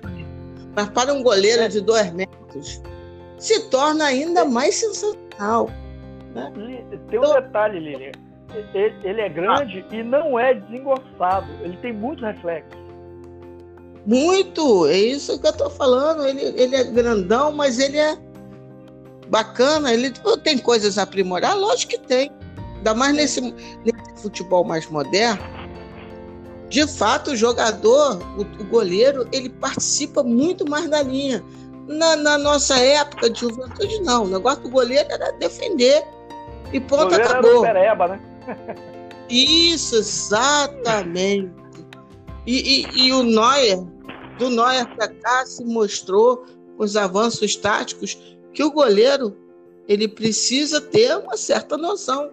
[0.74, 1.68] mas para um goleiro é.
[1.68, 2.82] de dois metros
[3.38, 5.70] se torna ainda mais sensacional.
[6.34, 6.50] Né?
[7.10, 8.12] Tem um então, detalhe, Lili.
[8.74, 9.96] Ele, ele, é grande ah.
[9.96, 11.48] e não é desengonçado.
[11.62, 12.80] Ele tem muito reflexo.
[14.06, 16.26] Muito, é isso que eu estou falando.
[16.26, 18.18] Ele, ele é grandão, mas ele é
[19.32, 19.91] bacana.
[19.94, 20.12] Ele
[20.44, 21.58] tem coisas a aprimorar?
[21.58, 22.32] Lógico que tem.
[22.78, 25.41] Ainda mais nesse, nesse futebol mais moderno.
[26.70, 31.44] De fato, o jogador, o, o goleiro, ele participa muito mais da linha.
[31.88, 34.24] Na, na, nossa época de juventude, não.
[34.24, 36.04] O negócio do goleiro era defender.
[36.72, 37.62] E ponto, acabou.
[37.62, 38.20] Pereba, né?
[39.30, 41.52] Isso, exatamente.
[42.46, 43.80] E, e, e o Neuer,
[44.39, 46.46] do Neuer para cá, se mostrou
[46.78, 48.17] os avanços táticos
[48.54, 49.36] que o goleiro
[49.88, 52.32] ele precisa ter uma certa noção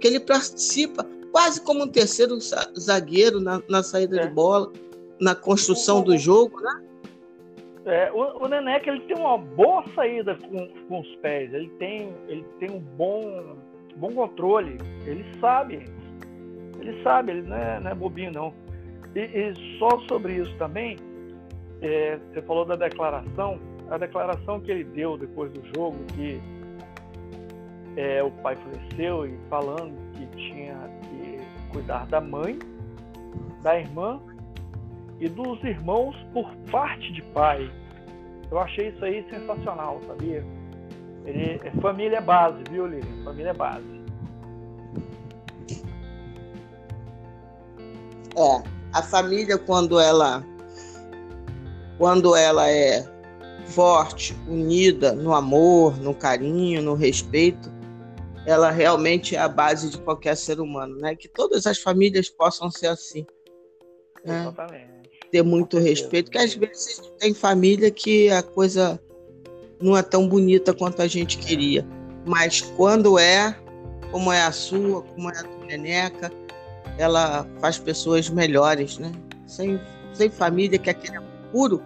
[0.00, 2.38] que ele participa quase como um terceiro
[2.78, 4.26] zagueiro na, na saída é.
[4.26, 4.72] de bola,
[5.20, 6.82] na construção do jogo, né?
[7.84, 12.12] É, o, o Neneca ele tem uma boa saída com, com os pés, ele tem,
[12.28, 13.56] ele tem um bom,
[13.96, 14.76] bom controle,
[15.06, 15.86] ele sabe,
[16.78, 18.54] ele sabe, ele não é, não é bobinho não.
[19.14, 20.96] E, e, só sobre isso também,
[21.80, 23.58] é, você falou da declaração,
[23.90, 26.40] a declaração que ele deu depois do jogo, que
[27.96, 31.38] é, o pai faleceu e falando que tinha que
[31.72, 32.58] cuidar da mãe,
[33.62, 34.20] da irmã
[35.18, 37.70] e dos irmãos por parte de pai.
[38.50, 40.44] Eu achei isso aí sensacional, sabia?
[41.24, 43.24] Ele, é família base, viu, Lilian?
[43.24, 43.98] Família base.
[48.36, 50.44] É, a família quando ela
[51.98, 53.17] quando ela é
[53.68, 57.70] forte, unida no amor, no carinho, no respeito,
[58.46, 61.14] ela realmente é a base de qualquer ser humano, né?
[61.14, 63.26] Que todas as famílias possam ser assim.
[64.24, 64.40] Né?
[64.40, 64.88] Exatamente.
[65.30, 68.98] Ter muito respeito, que às vezes tem família que a coisa
[69.80, 71.86] não é tão bonita quanto a gente queria.
[72.26, 73.54] Mas quando é,
[74.10, 76.32] como é a sua, como é a do Neneca,
[76.96, 79.12] ela faz pessoas melhores, né?
[79.46, 79.78] Sem,
[80.14, 81.18] sem família, que é aquele
[81.52, 81.82] puro,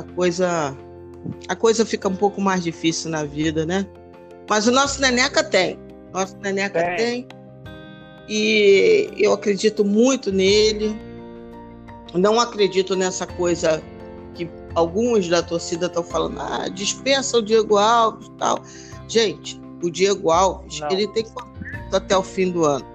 [0.00, 0.76] a coisa
[1.48, 3.86] a coisa fica um pouco mais difícil na vida, né?
[4.48, 5.78] Mas o nosso Neneca tem.
[6.12, 6.96] Nosso Neneca tem.
[6.96, 7.28] tem.
[8.28, 10.98] E eu acredito muito nele.
[12.14, 13.82] Não acredito nessa coisa
[14.34, 18.62] que alguns da torcida estão falando, ah, dispensa o Diego Alves e tal.
[19.08, 20.90] Gente, o Diego Alves, não.
[20.90, 22.86] ele tem contrato até o fim do ano.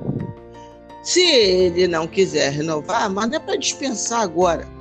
[1.04, 4.75] Se ele não quiser renovar, mas não é para dispensar agora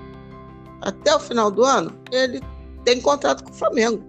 [0.85, 2.40] até o final do ano, ele
[2.85, 4.05] tem contrato com o Flamengo.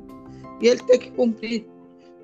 [0.61, 1.65] E ele tem que cumprir.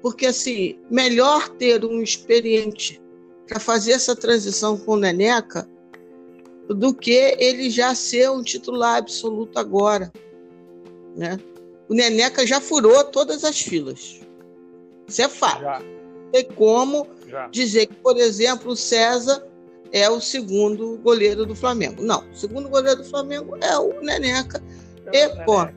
[0.02, 3.02] Porque, assim, melhor ter um experiente
[3.48, 5.68] para fazer essa transição com o Neneca
[6.68, 10.12] do que ele já ser um titular absoluto agora.
[11.16, 11.40] Né?
[11.88, 14.20] O Neneca já furou todas as filas.
[15.08, 15.62] Isso é fato.
[15.62, 15.82] Já.
[16.32, 17.48] Tem como já.
[17.48, 19.46] dizer que, por exemplo, o César
[19.92, 22.02] é o segundo goleiro do Flamengo.
[22.02, 24.62] Não, o segundo goleiro do Flamengo é o Neneca
[25.14, 25.76] é e.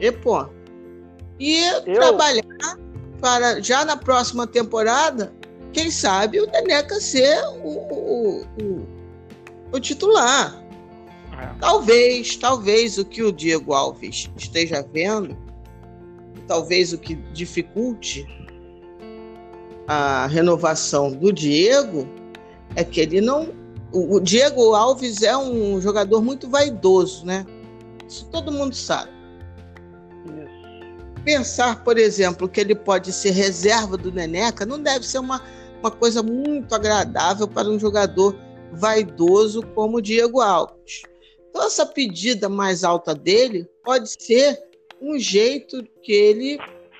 [0.00, 0.50] E ponto.
[1.38, 1.94] E Eu...
[1.94, 2.78] trabalhar
[3.20, 5.32] para já na próxima temporada,
[5.72, 8.86] quem sabe o Neneca ser o, o, o,
[9.72, 10.62] o titular.
[11.38, 11.54] É.
[11.60, 15.36] Talvez, talvez o que o Diego Alves esteja vendo,
[16.46, 18.26] talvez o que dificulte
[19.86, 22.08] a renovação do Diego
[22.76, 23.48] é que ele não.
[23.92, 27.46] O Diego Alves é um jogador muito vaidoso, né?
[28.06, 29.10] Isso todo mundo sabe.
[30.26, 31.24] Isso.
[31.24, 35.42] Pensar, por exemplo, que ele pode ser reserva do Neneca não deve ser uma,
[35.80, 38.36] uma coisa muito agradável para um jogador
[38.72, 41.02] vaidoso como o Diego Alves.
[41.48, 44.62] Então, essa pedida mais alta dele pode ser
[45.00, 46.58] um jeito que ele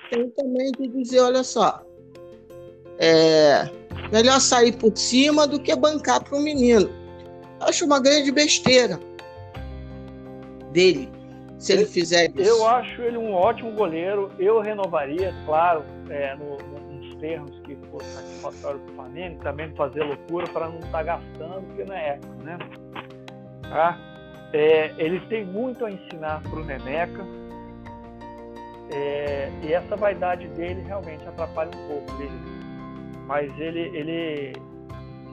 [0.09, 1.85] tem também de dizer: olha só,
[2.99, 3.69] É,
[4.11, 6.89] melhor sair por cima do que bancar para o menino.
[7.59, 8.99] Acho uma grande besteira
[10.71, 11.09] dele,
[11.57, 12.49] se ele fizer isso.
[12.49, 14.31] Eu acho ele um ótimo goleiro.
[14.37, 16.57] Eu renovaria, claro, é, no,
[16.93, 21.03] nos termos que fosse satisfatório para o Flamengo, também fazer loucura para não estar tá
[21.03, 22.57] gastando, porque não é época, né?
[23.63, 23.97] Tá?
[24.53, 27.25] É, ele tem muito a ensinar para o Neneca.
[28.89, 32.56] É, e essa vaidade dele realmente atrapalha um pouco ele.
[33.27, 34.53] Mas ele, ele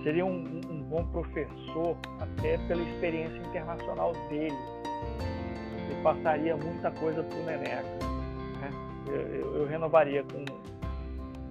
[0.03, 4.57] seria um, um bom professor, até pela experiência internacional dele.
[5.89, 7.83] Ele passaria muita coisa para o Neneca.
[8.61, 8.71] Né?
[9.07, 10.45] Eu, eu, eu, renovaria com,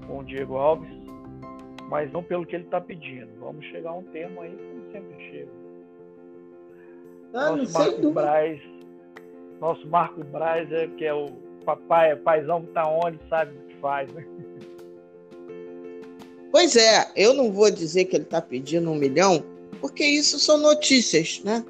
[0.06, 0.90] com o Diego Alves,
[1.90, 3.30] mas não pelo que ele está pedindo.
[3.40, 5.52] Vamos chegar a um termo aí, como sempre chega.
[7.34, 8.62] Ah, nosso Marco Braz,
[9.62, 11.28] nosso Marco Braz, é, que é o
[11.66, 14.26] papai, paizão que está onde, sabe o que faz, né?
[16.54, 19.44] Pois é, eu não vou dizer que ele está pedindo um milhão,
[19.82, 21.66] porque isso são notícias, né?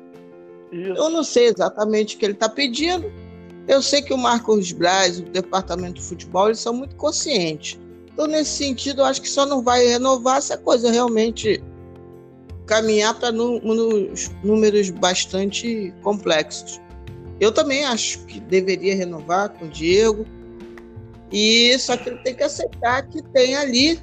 [0.74, 0.91] Isso.
[0.91, 3.10] Eu não sei exatamente o que ele está pedindo.
[3.65, 7.80] Eu sei que o Marcos Braz, o departamento de futebol, eles são muito conscientes.
[8.12, 11.63] Então, nesse sentido, eu acho que só não vai renovar se a coisa realmente
[12.65, 16.82] caminhar para números bastante complexos.
[17.39, 20.26] Eu também acho que deveria renovar com o Diego.
[21.32, 23.98] E só que ele tem que aceitar que tem ali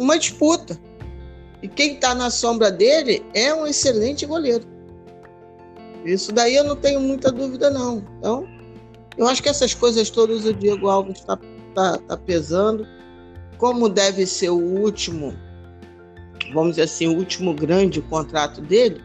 [0.00, 0.80] uma disputa.
[1.62, 4.64] E quem está na sombra dele é um excelente goleiro.
[6.04, 8.02] Isso daí eu não tenho muita dúvida, não.
[8.18, 8.48] Então,
[9.18, 11.38] eu acho que essas coisas todas o Diego Alves está
[11.74, 12.86] tá, tá pesando.
[13.58, 15.36] Como deve ser o último,
[16.54, 19.02] vamos dizer assim, o último grande contrato dele,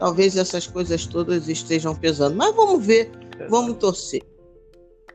[0.00, 2.34] talvez essas coisas todas estejam pesando.
[2.34, 3.12] Mas vamos ver,
[3.48, 4.22] vamos torcer.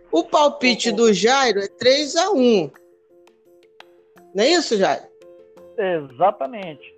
[0.10, 2.72] O palpite do Jairo é 3 a 1
[4.36, 5.10] não é isso, Jair?
[5.78, 6.94] Exatamente.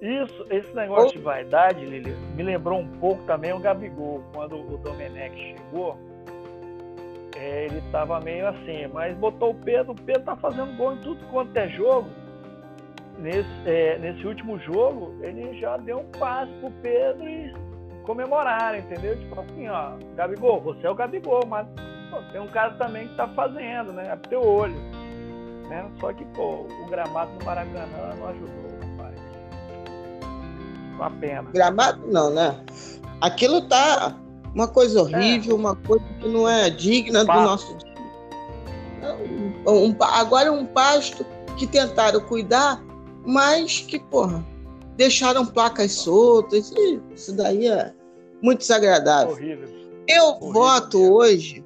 [0.00, 1.12] Isso, esse negócio oh.
[1.12, 4.22] de vaidade, Lili, me lembrou um pouco também o Gabigol.
[4.32, 5.96] Quando o Domenech chegou,
[7.36, 10.98] é, ele estava meio assim, mas botou o Pedro, o Pedro tá fazendo gol em
[10.98, 12.08] tudo quanto é jogo.
[13.18, 17.52] Nesse, é, nesse último jogo, ele já deu um passo pro Pedro e
[18.04, 19.18] comemorar, entendeu?
[19.18, 21.66] Tipo assim, ó, Gabigol, você é o Gabigol, mas
[22.10, 24.08] pô, tem um cara também que tá fazendo, né?
[24.10, 24.99] É pro teu olho
[25.70, 25.88] né?
[26.00, 29.16] Só que, pô, o gramado do Maracanã não ajudou, rapaz.
[30.96, 31.50] Uma pena.
[31.52, 32.60] Gramado não, né?
[33.20, 34.14] Aquilo tá
[34.54, 35.58] uma coisa horrível, é.
[35.58, 37.78] uma coisa que não é digna do nosso
[39.66, 41.24] um, um, agora um pasto
[41.56, 42.82] que tentaram cuidar,
[43.24, 44.44] mas que, porra,
[44.96, 46.72] deixaram placas soltas.
[47.14, 47.92] Isso daí é
[48.42, 49.34] muito desagradável.
[49.34, 49.68] Horrível.
[50.08, 51.64] Eu horrível, voto hoje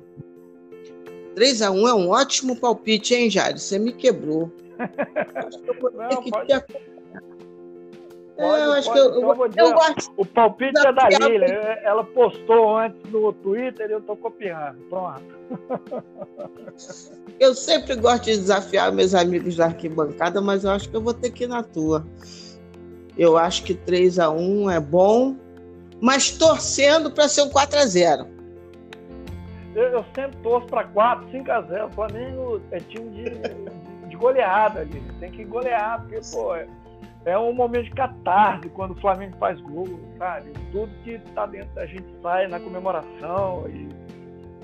[1.34, 3.58] 3 a 1 é um ótimo palpite, hein, Jair?
[3.58, 4.50] Você me quebrou.
[4.78, 6.52] Não, pode...
[6.52, 6.60] É,
[8.36, 10.12] pode, eu acho pode, que eu, então eu, eu gosto.
[10.16, 11.76] O palpite é da Lilian.
[11.84, 14.78] Ela postou antes no Twitter e eu estou copiando.
[14.88, 15.22] Pronto.
[17.38, 21.14] Eu sempre gosto de desafiar meus amigos da arquibancada, mas eu acho que eu vou
[21.14, 22.04] ter que ir na tua.
[23.16, 25.36] Eu acho que 3 a 1 é bom,
[26.00, 28.33] mas torcendo para ser um 4 a 0
[29.74, 31.86] eu, eu sempre torço para 4, 5 a 0.
[31.86, 35.02] O Flamengo é time de, de goleada ali.
[35.20, 36.66] Tem que golear, porque, pô, é,
[37.24, 40.52] é um momento de catarse quando o Flamengo faz gol, sabe?
[40.70, 43.64] Tudo que tá dentro da gente sai na comemoração.
[43.68, 43.88] E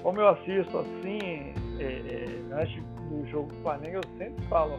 [0.02, 4.78] como eu assisto assim, é, é, antes do jogo do Flamengo, eu sempre falo: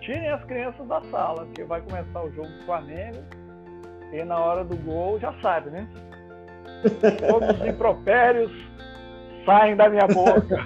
[0.00, 3.18] tirem as crianças da sala, porque vai começar o jogo do Flamengo
[4.12, 5.88] e na hora do gol já sabe, né?
[7.28, 8.50] Todos os impropérios
[9.44, 10.56] saem da minha boca.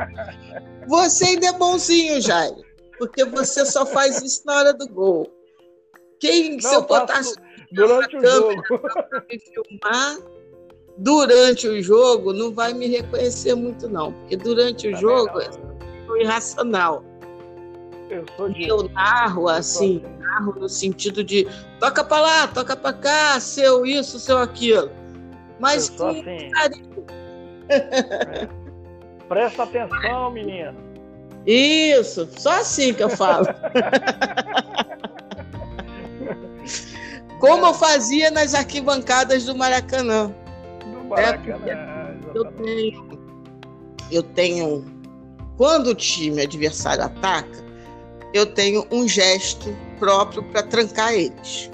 [0.86, 2.54] Você ainda é bonzinho, Jair,
[2.98, 5.26] porque você só faz isso na hora do gol.
[6.20, 7.34] Quem, Não, se eu botasse
[7.72, 8.62] durante o jogo
[9.30, 10.18] me filmar
[10.98, 15.50] durante o jogo, não vai me reconhecer muito, não, porque durante o jogo é
[16.20, 17.02] irracional.
[18.10, 18.68] Eu sou de...
[18.68, 21.48] Eu narro assim, assim, narro no sentido de
[21.80, 24.90] toca para lá, toca para cá, seu isso, seu aquilo.
[25.58, 26.50] Mas com assim.
[26.50, 27.06] carinho
[27.68, 28.48] é.
[29.28, 30.74] Presta atenção, menino.
[31.46, 33.46] Isso, só assim que eu falo.
[37.38, 40.32] Como eu fazia nas arquibancadas do Maracanã.
[40.80, 41.66] Do Maracanã.
[41.66, 41.94] É
[42.34, 43.08] eu tenho,
[44.10, 44.84] eu tenho.
[45.56, 47.64] Quando o time adversário ataca,
[48.32, 51.70] eu tenho um gesto próprio para trancar eles.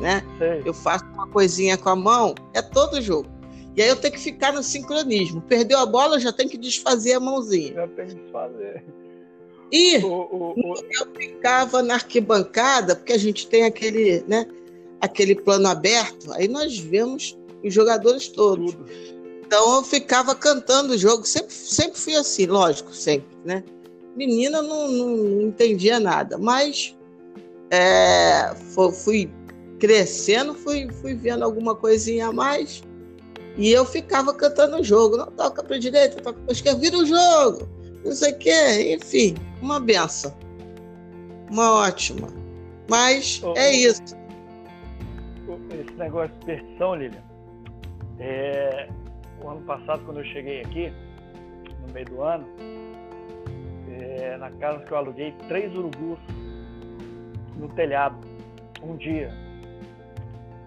[0.00, 0.22] Né?
[0.64, 3.28] Eu faço uma coisinha com a mão, é todo jogo.
[3.76, 5.40] E aí eu tenho que ficar no sincronismo.
[5.42, 7.74] Perdeu a bola, eu já tenho que desfazer a mãozinha.
[7.74, 8.84] Já tem que desfazer.
[9.70, 10.74] E o, o, o...
[10.76, 14.46] eu ficava na arquibancada, porque a gente tem aquele, né,
[15.00, 18.74] aquele plano aberto, aí nós vemos os jogadores todos.
[18.74, 18.86] Tudo.
[19.46, 23.64] Então eu ficava cantando o jogo, sempre, sempre fui assim, lógico, sempre, né?
[24.14, 26.94] Menina não, não, não entendia nada, mas
[27.70, 28.54] é,
[28.92, 29.30] fui
[29.78, 32.82] crescendo, fui, fui vendo alguma coisinha a mais
[33.56, 35.16] e eu ficava cantando o jogo.
[35.16, 37.68] Não toca para direita, toca para esquerda, vira o jogo,
[38.04, 40.34] não sei o quê, enfim, uma benção.
[41.50, 42.28] Uma ótima.
[42.88, 44.16] Mas oh, é isso.
[45.70, 47.22] Esse negócio de perdição, Lilian,
[48.18, 48.88] é,
[49.42, 50.92] o ano passado, quando eu cheguei aqui,
[51.86, 52.46] no meio do ano,
[54.00, 56.18] é, na casa que eu aluguei, três urubus
[57.56, 58.16] no telhado,
[58.82, 59.30] um dia.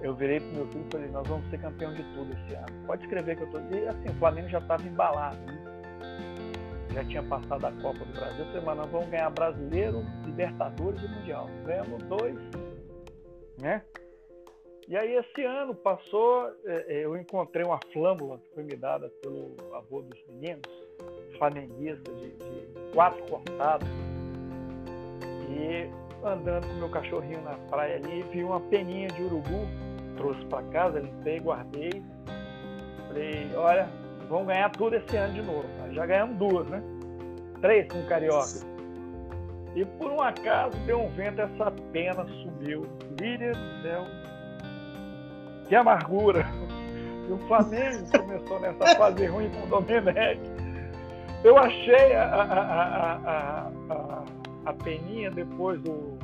[0.06, 2.86] Eu virei pro meu filho e falei, nós vamos ser campeão de tudo esse ano.
[2.86, 3.58] Pode escrever que eu tô.
[3.58, 5.38] E assim, o Flamengo já estava embalado.
[5.38, 5.58] Né?
[6.94, 8.46] Já tinha passado a Copa do Brasil.
[8.46, 11.50] Eu falei, mas nós vamos ganhar brasileiro, Libertadores e Mundial.
[11.66, 12.38] Ganhamos dois,
[13.60, 13.82] né?
[14.88, 19.10] E aí esse ano passou, é, é, eu encontrei uma flâmula que foi me dada
[19.24, 20.70] pelo avô dos meninos,
[21.40, 23.88] flamenguista de, de quatro cortados.
[25.50, 25.90] E
[26.24, 29.66] andando com meu cachorrinho na praia ali, vi uma peninha de urubu,
[30.16, 32.04] trouxe para casa, limpei, guardei.
[33.08, 33.90] Falei, olha,
[34.30, 35.66] vamos ganhar tudo esse ano de novo.
[35.92, 36.82] Já ganhamos duas, né?
[37.62, 38.76] Três com carioca.
[39.76, 42.88] E por um acaso deu um vento, essa pena sumiu.
[43.20, 44.06] Líria do céu,
[45.68, 46.46] que amargura.
[47.28, 50.40] E o Flamengo começou nessa fase ruim com o Domenech.
[51.44, 54.24] Eu achei a, a, a, a,
[54.66, 56.15] a peninha depois do,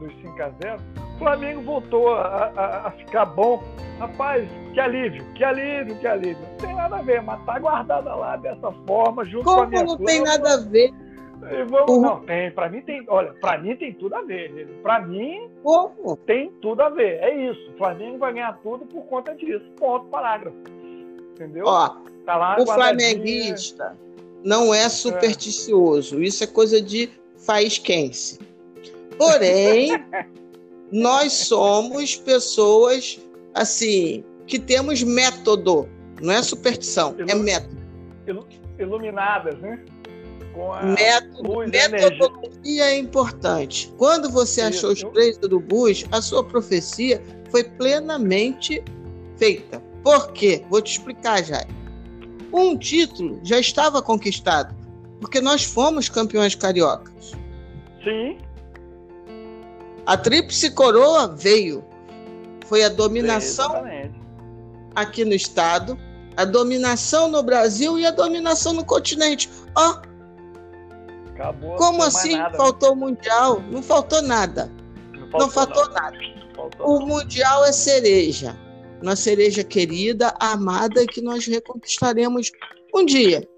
[0.00, 0.80] dos 5 a 0
[1.14, 3.62] o Flamengo voltou a, a, a, ficar bom.
[3.98, 6.38] Rapaz, que alívio, que alívio, que alívio.
[6.40, 9.66] Não tem nada a ver, mas tá guardada lá dessa forma, junto Como com a
[9.66, 10.90] minha não tem nada a ver?
[11.68, 12.00] Vamos, uhum.
[12.02, 12.50] Não, tem.
[12.50, 13.04] Para mim tem.
[13.08, 14.66] Olha, para mim tem tudo a ver.
[14.82, 15.50] Para mim
[16.26, 17.18] tem tudo a ver.
[17.22, 17.70] É isso.
[17.72, 19.64] O Flamengo vai ganhar tudo por conta disso.
[19.78, 20.56] Ponto, parágrafo.
[21.32, 21.64] Entendeu?
[21.66, 21.96] Ó,
[22.26, 23.96] tá lá, o flamenguista
[24.44, 26.18] não é supersticioso.
[26.18, 26.24] É.
[26.24, 28.38] Isso é coisa de faisquense.
[29.20, 30.02] Porém,
[30.90, 33.20] nós somos pessoas
[33.52, 35.86] assim que temos método.
[36.22, 37.78] Não é superstição, é método.
[38.78, 39.84] Iluminadas, né?
[40.54, 43.92] com a Método, metodologia é importante.
[43.98, 48.82] Quando você achou os três urubus, a sua profecia foi plenamente
[49.36, 49.82] feita.
[50.02, 50.64] Por quê?
[50.70, 51.62] Vou te explicar, já.
[52.52, 54.74] Um título já estava conquistado,
[55.20, 57.32] porque nós fomos campeões cariocas.
[58.02, 58.38] Sim.
[60.10, 61.84] A tríplice coroa veio.
[62.66, 63.84] Foi a dominação
[64.92, 65.96] aqui no estado,
[66.36, 69.48] a dominação no Brasil e a dominação no continente.
[69.76, 70.10] Ó, oh,
[71.32, 73.62] Acabou, Como assim nada, faltou o Mundial?
[73.70, 74.68] Não faltou nada.
[75.12, 76.18] Não faltou, não faltou nada.
[76.56, 78.58] Faltou o Mundial é cereja.
[79.00, 82.50] Uma cereja querida, amada, que nós reconquistaremos
[82.92, 83.48] um dia.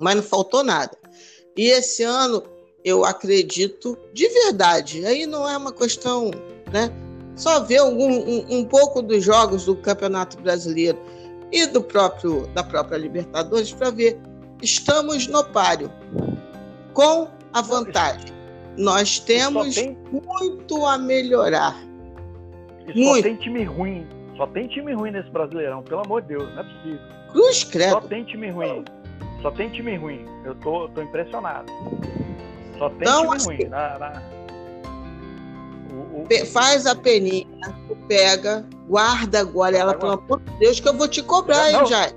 [0.00, 0.96] Mas não faltou nada.
[1.54, 2.42] E esse ano,
[2.84, 5.04] eu acredito de verdade.
[5.04, 6.30] Aí não é uma questão,
[6.72, 6.90] né?
[7.36, 10.98] Só ver algum, um, um pouco dos jogos do Campeonato Brasileiro
[11.52, 14.18] e do próprio da própria Libertadores para ver.
[14.62, 15.90] Estamos no páreo
[16.92, 18.30] com a vantagem.
[18.76, 19.96] Nós temos tem...
[20.10, 21.76] muito a melhorar.
[22.86, 23.16] E muito.
[23.16, 24.06] só tem time ruim.
[24.36, 27.00] Só tem time ruim nesse Brasileirão, pelo amor de Deus, não é possível.
[27.30, 27.92] Cruz credo.
[27.92, 28.84] Só tem time ruim.
[29.42, 30.24] Só tem time ruim.
[30.44, 31.70] Eu tô, tô impressionado.
[32.80, 33.68] Só tem então, assim, ruim.
[33.68, 34.22] Na, na...
[35.92, 36.46] O, o...
[36.46, 37.46] Faz a peninha,
[38.08, 41.86] pega, guarda agora ela, pelo amor de Deus, que eu vou te cobrar, não, hein,
[41.86, 42.14] Jair?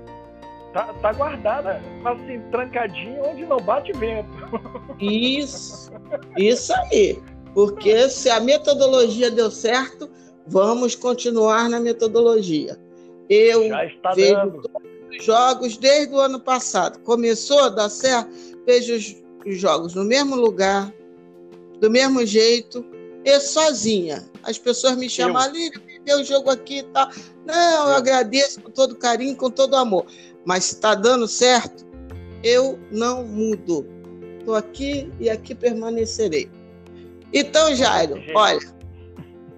[0.72, 4.28] tá, tá guardada, assim, trancadinha onde não bate vento.
[4.98, 5.92] Isso,
[6.36, 7.22] isso aí.
[7.52, 10.10] Porque se a metodologia deu certo,
[10.46, 12.78] vamos continuar na metodologia.
[13.28, 14.62] Eu vejo dando.
[14.62, 16.98] todos os jogos desde o ano passado.
[17.00, 18.30] Começou a dar certo,
[18.66, 20.92] vejo os, os jogos no mesmo lugar,
[21.80, 22.84] do mesmo jeito,
[23.24, 24.24] e sozinha.
[24.42, 25.70] As pessoas me chamam ali,
[26.04, 27.08] ver o jogo aqui e tal.
[27.46, 30.06] Não, eu agradeço com todo carinho, com todo amor
[30.44, 31.86] mas se está dando certo,
[32.42, 33.86] eu não mudo.
[34.38, 36.50] Estou aqui e aqui permanecerei.
[37.32, 38.60] Então, Jairo, olha,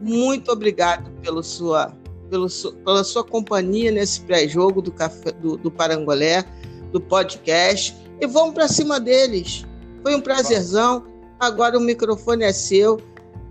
[0.01, 1.93] muito obrigado pelo sua,
[2.31, 2.47] pelo,
[2.85, 4.95] pela sua companhia nesse pré-jogo do,
[5.41, 6.45] do, do Parangolé,
[6.93, 7.95] do podcast.
[8.21, 9.67] E vamos para cima deles.
[10.07, 11.05] Foi um prazerzão.
[11.41, 12.97] Agora o microfone é seu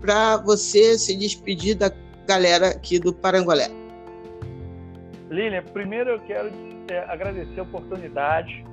[0.00, 1.92] para você se despedir da
[2.26, 3.68] galera aqui do Parangolé.
[5.28, 6.50] Lilian, primeiro eu quero
[6.90, 8.64] é, agradecer a oportunidade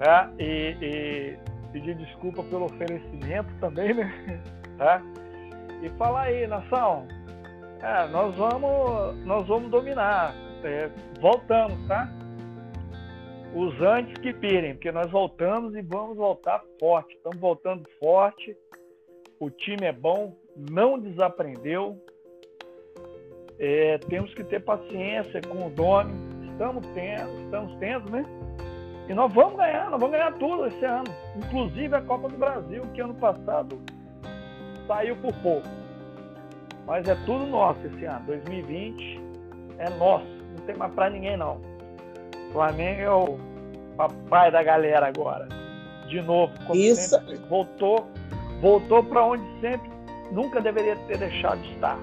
[0.00, 0.32] tá?
[0.36, 1.38] e, e
[1.72, 4.12] pedir desculpa pelo oferecimento também, né?
[4.76, 5.00] Tá?
[5.82, 7.06] E falar aí, nação,
[7.82, 10.34] é, nós vamos, nós vamos dominar.
[10.64, 12.10] É, voltamos, tá?
[13.54, 17.16] Os antes que pirem, porque nós voltamos e vamos voltar forte.
[17.16, 18.56] Estamos voltando forte.
[19.40, 20.36] O time é bom,
[20.70, 22.00] não desaprendeu.
[23.58, 26.12] É, temos que ter paciência com o Domi.
[26.52, 28.24] Estamos tendo, estamos tendo, né?
[29.08, 31.12] E nós vamos ganhar, nós vamos ganhar tudo esse ano.
[31.36, 33.80] Inclusive a Copa do Brasil, que ano passado
[34.86, 35.66] saiu por pouco.
[36.86, 38.26] Mas é tudo nosso esse ano.
[38.26, 39.20] 2020
[39.78, 40.26] é nosso.
[40.56, 41.69] Não tem mais para ninguém não.
[42.52, 43.38] Flamengo é o
[43.96, 45.48] papai da galera agora.
[46.08, 47.10] De novo, Isso.
[47.10, 48.06] sempre, voltou,
[48.60, 49.90] voltou para onde sempre
[50.32, 51.98] nunca deveria ter deixado de estar.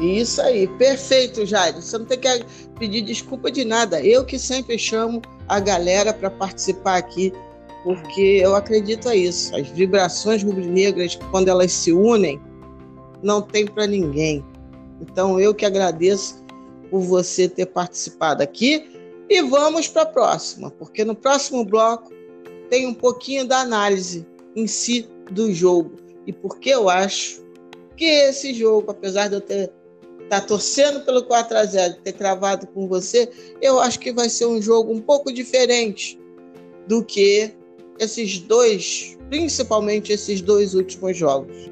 [0.00, 1.74] Isso aí, perfeito, Jair.
[1.74, 2.44] Você não tem que
[2.78, 4.02] pedir desculpa de nada.
[4.02, 7.32] Eu que sempre chamo a galera para participar aqui,
[7.84, 9.54] porque eu acredito a isso.
[9.54, 12.40] As vibrações rubro-negras, quando elas se unem,
[13.22, 14.42] não tem para ninguém.
[15.02, 16.39] Então eu que agradeço
[16.90, 18.90] por você ter participado aqui
[19.28, 22.12] e vamos para a próxima, porque no próximo bloco
[22.68, 24.26] tem um pouquinho da análise
[24.56, 25.92] em si do jogo
[26.26, 27.42] e porque eu acho
[27.96, 29.72] que esse jogo, apesar de eu ter
[30.28, 33.28] tá torcendo pelo 4 a 0 ter cravado com você,
[33.60, 36.16] eu acho que vai ser um jogo um pouco diferente
[36.86, 37.52] do que
[37.98, 41.70] esses dois, principalmente esses dois últimos jogos.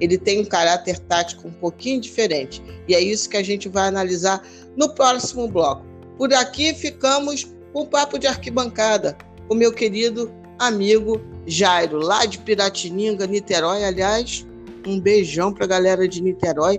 [0.00, 2.62] Ele tem um caráter tático um pouquinho diferente.
[2.88, 4.42] E é isso que a gente vai analisar
[4.76, 5.84] no próximo bloco.
[6.18, 9.16] Por aqui ficamos com o papo de arquibancada,
[9.48, 13.84] com meu querido amigo Jairo, lá de Piratininga, Niterói.
[13.84, 14.46] Aliás,
[14.86, 16.78] um beijão para a galera de Niterói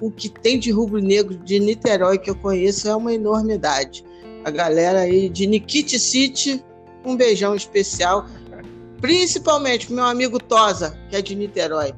[0.00, 4.04] o que tem de rubro-negro de Niterói que eu conheço é uma enormidade.
[4.44, 6.62] A galera aí de Nikit City,
[7.04, 8.26] um beijão especial,
[9.00, 11.94] principalmente pro meu amigo Tosa, que é de Niterói.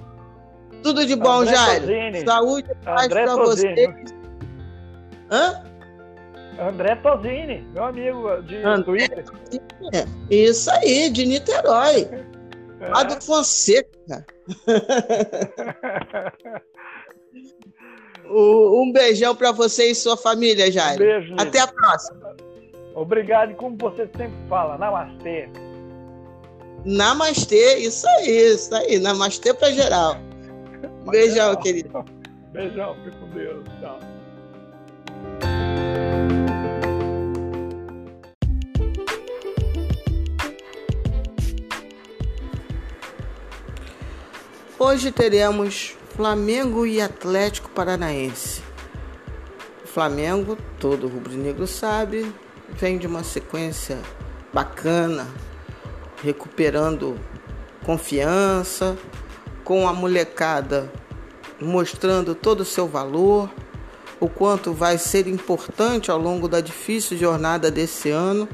[0.83, 1.87] Tudo de bom, André Jairo.
[2.25, 3.95] Saúde e paz para vocês.
[5.31, 5.63] Hã?
[6.59, 9.25] André Tosini, meu amigo de André Twitter.
[9.93, 12.09] É, isso aí, de Niterói.
[12.81, 12.89] É.
[12.89, 14.25] Lá do Fonseca.
[18.29, 20.95] Um beijão para você e sua família, Jair.
[20.95, 21.35] Um beijo.
[21.39, 22.37] Até a próxima.
[22.95, 23.55] Obrigado.
[23.55, 25.49] Como você sempre fala, namastê.
[26.85, 28.99] Namastê, isso aí, isso aí.
[28.99, 30.17] Namastê para geral.
[31.07, 32.05] Um beijão, querido.
[32.53, 33.65] Beijão, fique com Deus.
[33.81, 34.01] Tchau.
[44.77, 48.61] Hoje teremos Flamengo e Atlético Paranaense.
[49.85, 52.35] O Flamengo, todo rubro-negro sabe,
[52.71, 53.97] vem de uma sequência
[54.53, 55.29] bacana,
[56.21, 57.17] recuperando
[57.85, 58.99] confiança,
[59.67, 60.89] com a molecada
[61.61, 63.51] mostrando todo o seu valor,
[64.21, 68.49] o quanto vai ser importante ao longo da difícil jornada desse ano.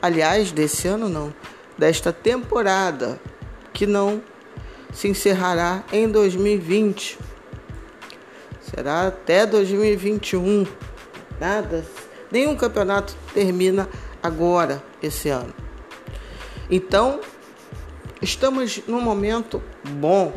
[0.00, 1.34] Aliás, desse ano não,
[1.76, 3.20] desta temporada,
[3.72, 4.22] que não
[4.92, 7.18] se encerrará em 2020.
[8.60, 10.64] Será até 2021.
[11.40, 11.84] Nada,
[12.30, 13.88] nenhum campeonato termina
[14.22, 15.52] agora esse ano.
[16.70, 17.20] Então,
[18.22, 20.32] estamos num momento bom.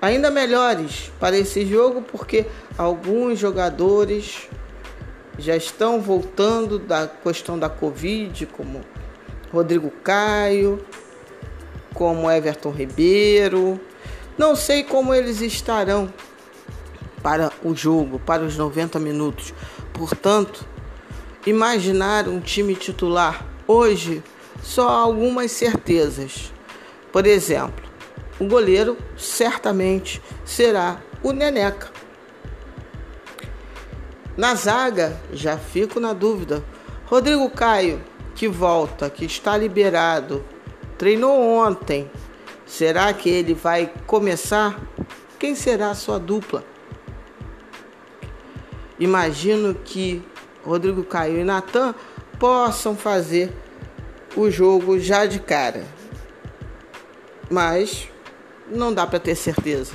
[0.00, 2.46] Ainda melhores para esse jogo porque
[2.76, 4.48] alguns jogadores
[5.38, 8.80] já estão voltando da questão da Covid, como
[9.52, 10.84] Rodrigo Caio,
[11.94, 13.80] como Everton Ribeiro.
[14.36, 16.12] Não sei como eles estarão
[17.22, 19.52] para o jogo, para os 90 minutos.
[19.92, 20.64] Portanto,
[21.46, 24.22] imaginar um time titular hoje
[24.62, 26.52] só algumas certezas.
[27.12, 27.84] Por exemplo,
[28.38, 31.90] o goleiro certamente será o Neneca.
[34.36, 36.62] Na zaga, já fico na dúvida.
[37.06, 38.00] Rodrigo Caio,
[38.34, 40.44] que volta, que está liberado,
[40.98, 42.10] Treinou ontem.
[42.66, 44.80] Será que ele vai começar?
[45.38, 46.64] Quem será a sua dupla?
[48.98, 50.20] Imagino que
[50.66, 51.94] Rodrigo Caio e Natan
[52.36, 53.54] possam fazer
[54.36, 55.84] o jogo já de cara.
[57.50, 58.08] Mas
[58.70, 59.94] não dá para ter certeza,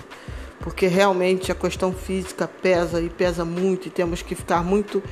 [0.60, 5.04] porque realmente a questão física pesa e pesa muito e temos que ficar muito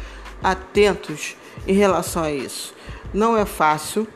[0.42, 1.36] atentos
[1.68, 2.74] em relação a isso.
[3.14, 4.08] Não é fácil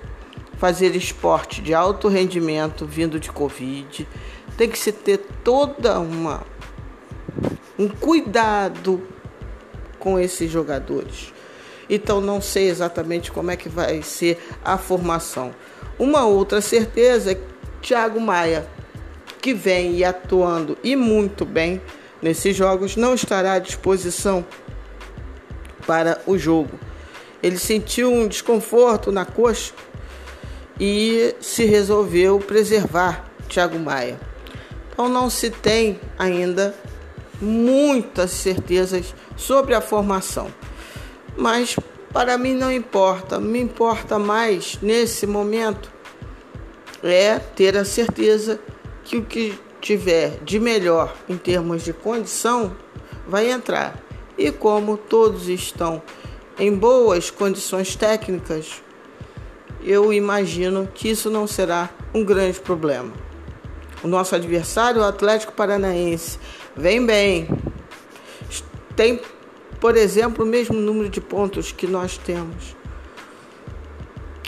[0.58, 4.08] fazer esporte de alto rendimento vindo de Covid,
[4.58, 6.44] tem que se ter toda uma
[7.78, 9.06] um cuidado
[10.00, 11.35] com esses jogadores.
[11.90, 15.54] Então não sei exatamente como é que vai ser a formação.
[15.98, 18.68] Uma outra certeza é que Thiago Maia,
[19.42, 21.82] que vem atuando e muito bem
[22.22, 24.46] nesses jogos, não estará à disposição
[25.86, 26.80] para o jogo.
[27.44, 29.72] Ele sentiu um desconforto na coxa
[30.80, 34.20] e se resolveu preservar Thiago Maia.
[34.92, 36.74] Então não se tem ainda
[37.42, 40.50] muitas certezas sobre a formação.
[41.38, 41.76] Mas
[42.12, 45.92] para mim não importa, me importa mais nesse momento
[47.04, 48.60] é ter a certeza
[49.04, 52.76] que o que tiver de melhor em termos de condição
[53.28, 54.02] vai entrar.
[54.38, 56.02] E como todos estão
[56.58, 58.82] em boas condições técnicas,
[59.84, 63.14] eu imagino que isso não será um grande problema.
[64.04, 66.40] O nosso adversário, o Atlético Paranaense,
[66.76, 67.48] vem bem.
[68.96, 69.20] Tem,
[69.80, 72.76] por exemplo, o mesmo número de pontos que nós temos.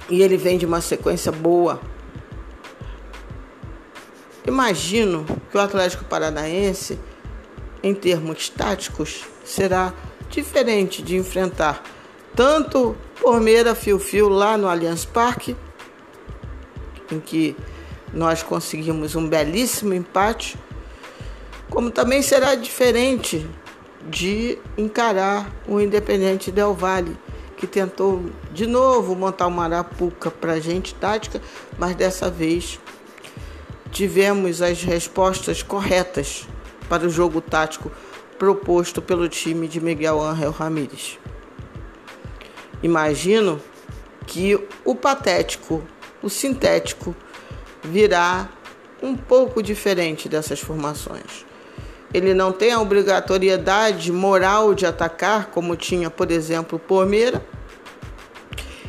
[0.09, 1.81] E ele vem de uma sequência boa.
[4.45, 6.97] Imagino que o Atlético Paranaense,
[7.83, 9.93] em termos táticos, será
[10.29, 11.83] diferente de enfrentar
[12.35, 15.55] tanto Palmeira Fio-Fio lá no Allianz Parque,
[17.11, 17.55] em que
[18.13, 20.57] nós conseguimos um belíssimo empate,
[21.69, 23.45] como também será diferente
[24.07, 27.17] de encarar o Independente Del Valle,
[27.57, 31.41] que tentou de novo montar uma arapuca para gente tática,
[31.77, 32.79] mas dessa vez
[33.91, 36.47] tivemos as respostas corretas
[36.87, 37.91] para o jogo tático
[38.37, 41.19] proposto pelo time de Miguel Ángel Ramírez.
[42.83, 43.59] Imagino
[44.27, 45.83] que o patético,
[46.21, 47.15] o sintético,
[47.83, 48.47] virá
[49.01, 51.46] um pouco diferente dessas formações.
[52.13, 57.45] Ele não tem a obrigatoriedade moral de atacar, como tinha, por exemplo, Palmeira,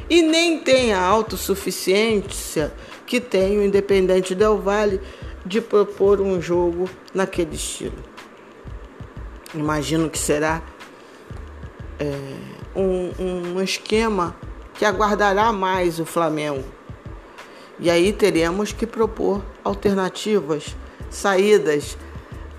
[0.09, 2.73] e nem tem a autossuficiência
[3.07, 5.01] que tem o Independente Del Valle
[5.45, 7.97] de propor um jogo naquele estilo.
[9.55, 10.63] Imagino que será
[11.99, 12.15] é,
[12.77, 14.37] um, um esquema
[14.75, 16.65] que aguardará mais o Flamengo.
[17.81, 20.77] E aí teremos que propor alternativas,
[21.11, 21.97] saídas,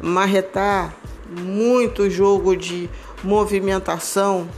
[0.01, 0.95] marretar
[1.29, 2.89] muito jogo de
[3.23, 4.49] movimentação.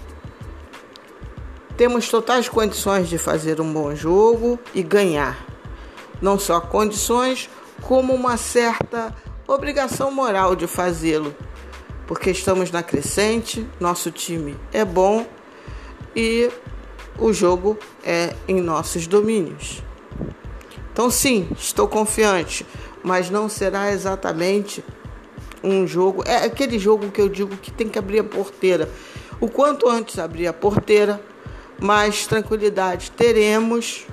[1.76, 5.46] Temos totais condições de fazer um bom jogo e ganhar.
[6.22, 7.50] Não só condições,
[7.82, 9.16] como uma certa
[9.48, 11.36] obrigação moral de fazê-lo,
[12.06, 15.26] porque estamos na crescente, nosso time é bom
[16.16, 16.50] e
[17.18, 19.82] o jogo é em nossos domínios.
[20.94, 22.66] Então, sim, estou confiante,
[23.04, 24.84] mas não será exatamente
[25.64, 26.24] um jogo.
[26.26, 28.90] É aquele jogo que eu digo que tem que abrir a porteira.
[29.40, 31.22] O quanto antes abrir a porteira,
[31.80, 34.06] mais tranquilidade teremos.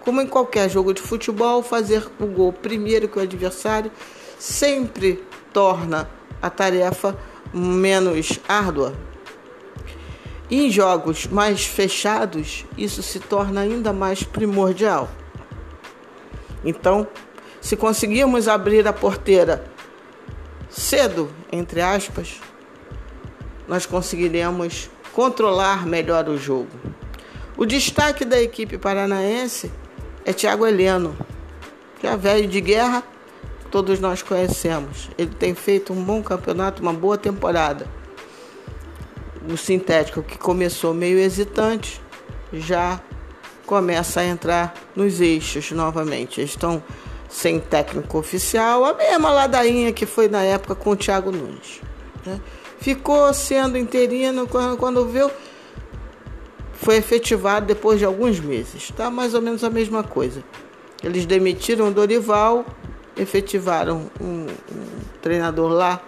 [0.00, 3.90] Como em qualquer jogo de futebol, fazer o gol primeiro que o adversário
[4.38, 5.22] sempre
[5.52, 6.08] torna
[6.40, 7.18] a tarefa
[7.52, 8.94] menos árdua.
[10.48, 15.10] Em jogos mais fechados, isso se torna ainda mais primordial.
[16.64, 17.06] Então,
[17.60, 19.64] se conseguirmos abrir a porteira
[20.76, 22.40] cedo, entre aspas,
[23.66, 26.70] nós conseguiremos controlar melhor o jogo.
[27.56, 29.72] O destaque da equipe paranaense
[30.24, 31.16] é Thiago Heleno,
[31.98, 33.02] que é velho de guerra,
[33.70, 35.08] todos nós conhecemos.
[35.16, 37.86] Ele tem feito um bom campeonato, uma boa temporada
[39.52, 42.00] o sintético que começou meio hesitante
[42.52, 43.00] já
[43.64, 46.40] começa a entrar nos eixos novamente.
[46.40, 46.82] Eles estão
[47.28, 51.80] sem técnico oficial, a mesma ladainha que foi na época com o Thiago Nunes.
[52.24, 52.40] Né?
[52.78, 55.30] Ficou sendo interino quando, quando viu,
[56.74, 58.90] foi efetivado depois de alguns meses.
[58.90, 60.42] Tá mais ou menos a mesma coisa.
[61.02, 62.64] Eles demitiram o Dorival,
[63.16, 64.86] efetivaram um, um
[65.20, 66.00] treinador lá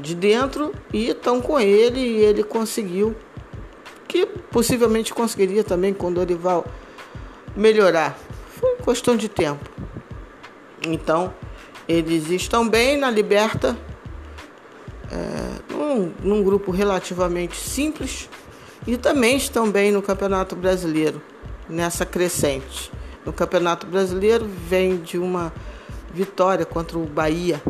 [0.00, 3.14] de dentro e estão com ele e ele conseguiu
[4.06, 6.64] que possivelmente conseguiria também com Dorival
[7.56, 8.18] melhorar.
[8.86, 9.68] Questão de tempo.
[10.86, 11.34] Então,
[11.86, 13.76] eles estão bem na Liberta,
[15.12, 18.30] é, num, num grupo relativamente simples,
[18.86, 21.20] e também estão bem no Campeonato Brasileiro,
[21.68, 22.90] nessa crescente.
[23.26, 25.52] No Campeonato Brasileiro vem de uma
[26.14, 27.60] vitória contra o Bahia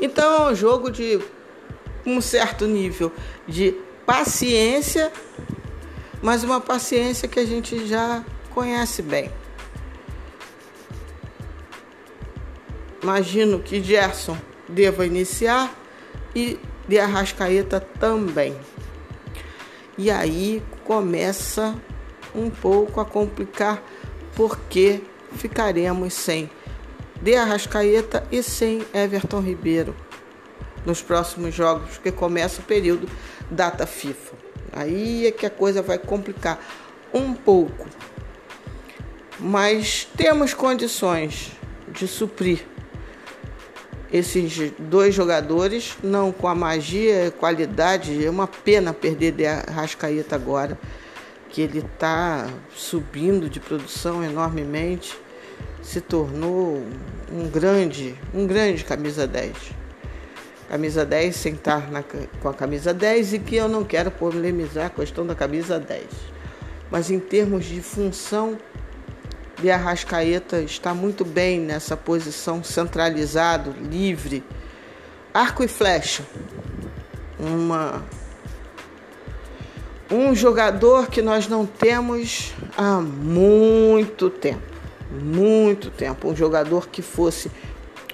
[0.00, 1.20] então é um jogo de
[2.06, 3.12] um certo nível
[3.46, 3.76] de
[4.06, 5.12] paciência,
[6.22, 8.24] mas uma paciência que a gente já
[8.54, 9.30] conhece bem.
[13.02, 14.36] Imagino que Gerson
[14.68, 15.74] deva iniciar
[16.34, 18.56] e de Arrascaeta também.
[19.96, 21.74] E aí começa
[22.34, 23.82] um pouco a complicar,
[24.34, 26.50] porque ficaremos sem
[27.22, 29.94] De Arrascaeta e sem Everton Ribeiro
[30.86, 33.08] nos próximos jogos, porque começa o período
[33.50, 34.34] data FIFA.
[34.72, 36.58] Aí é que a coisa vai complicar
[37.12, 37.86] um pouco.
[39.38, 41.52] Mas temos condições
[41.88, 42.64] de suprir
[44.12, 48.24] esses dois jogadores, não com a magia e qualidade.
[48.24, 50.78] É uma pena perder de Arrascaeta agora,
[51.48, 55.16] que ele está subindo de produção enormemente,
[55.82, 56.82] se tornou
[57.32, 59.80] um grande, um grande camisa 10.
[60.68, 64.90] Camisa 10 sentar na, com a camisa 10 e que eu não quero polemizar a
[64.90, 66.04] questão da camisa 10.
[66.90, 68.56] Mas em termos de função,
[69.60, 74.42] de Arrascaeta está muito bem nessa posição centralizado, livre.
[75.32, 76.24] Arco e flecha.
[77.38, 78.02] Uma
[80.10, 84.62] um jogador que nós não temos há muito tempo.
[85.08, 86.28] Muito tempo.
[86.28, 87.50] Um jogador que fosse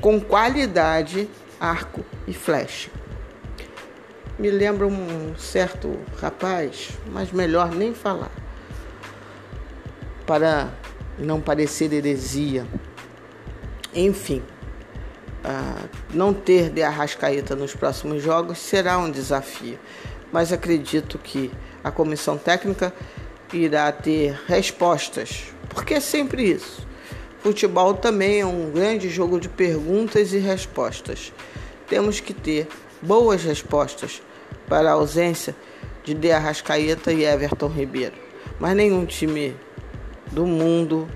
[0.00, 1.28] com qualidade,
[1.58, 2.90] arco e flecha.
[4.38, 8.30] Me lembra um certo rapaz, mas melhor nem falar.
[10.26, 10.68] Para
[11.18, 12.66] não parecer heresia.
[13.94, 14.42] Enfim,
[15.44, 19.78] uh, não ter de Arrascaeta nos próximos jogos será um desafio,
[20.32, 21.50] mas acredito que
[21.82, 22.92] a comissão técnica
[23.52, 26.86] irá ter respostas, porque é sempre isso.
[27.40, 31.32] Futebol também é um grande jogo de perguntas e respostas.
[31.88, 32.66] Temos que ter
[33.00, 34.20] boas respostas
[34.68, 35.54] para a ausência
[36.02, 38.14] de De Arrascaeta e Everton Ribeiro.
[38.58, 39.54] Mas nenhum time
[40.32, 41.08] do mundo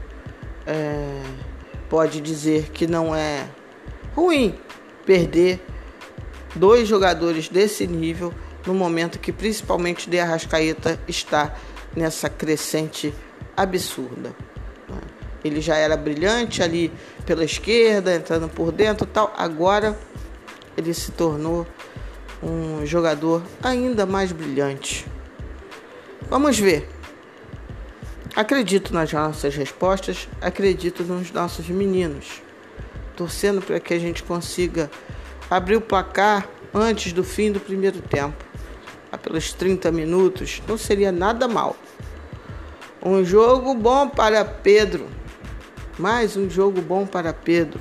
[0.67, 1.23] é,
[1.89, 3.47] pode dizer que não é
[4.15, 4.59] ruim
[5.05, 5.61] perder
[6.55, 8.33] dois jogadores desse nível
[8.67, 11.57] no momento que principalmente De Arrascaeta está
[11.97, 13.15] nessa crescente
[13.57, 14.35] absurda.
[15.43, 16.93] Ele já era brilhante ali
[17.25, 19.33] pela esquerda, entrando por dentro tal.
[19.37, 19.99] Agora
[20.77, 21.67] ele se tornou
[22.43, 25.07] um jogador ainda mais brilhante.
[26.29, 26.89] Vamos ver.
[28.35, 32.41] Acredito nas nossas respostas, acredito nos nossos meninos,
[33.17, 34.89] torcendo para que a gente consiga
[35.51, 38.45] abrir o placar antes do fim do primeiro tempo.
[39.23, 41.77] Pelos 30 minutos, não seria nada mal.
[43.05, 45.09] Um jogo bom para Pedro.
[45.99, 47.81] Mais um jogo bom para Pedro.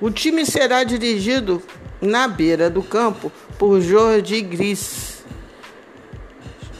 [0.00, 1.62] O time será dirigido
[2.00, 5.22] na beira do campo por Jorge Gris,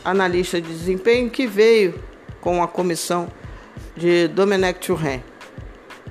[0.05, 2.08] analista de desempenho que veio
[2.49, 3.29] com a comissão
[3.95, 5.23] de Domenech Turren.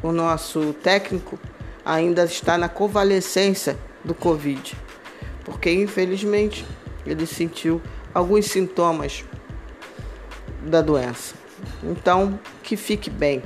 [0.04, 1.40] O nosso técnico
[1.84, 3.76] ainda está na convalescência
[4.06, 4.78] do Covid,
[5.44, 6.64] porque infelizmente
[7.08, 7.82] ele sentiu
[8.14, 9.26] alguns sintomas
[10.62, 11.34] da doença.
[11.82, 13.42] Então, que fique bem.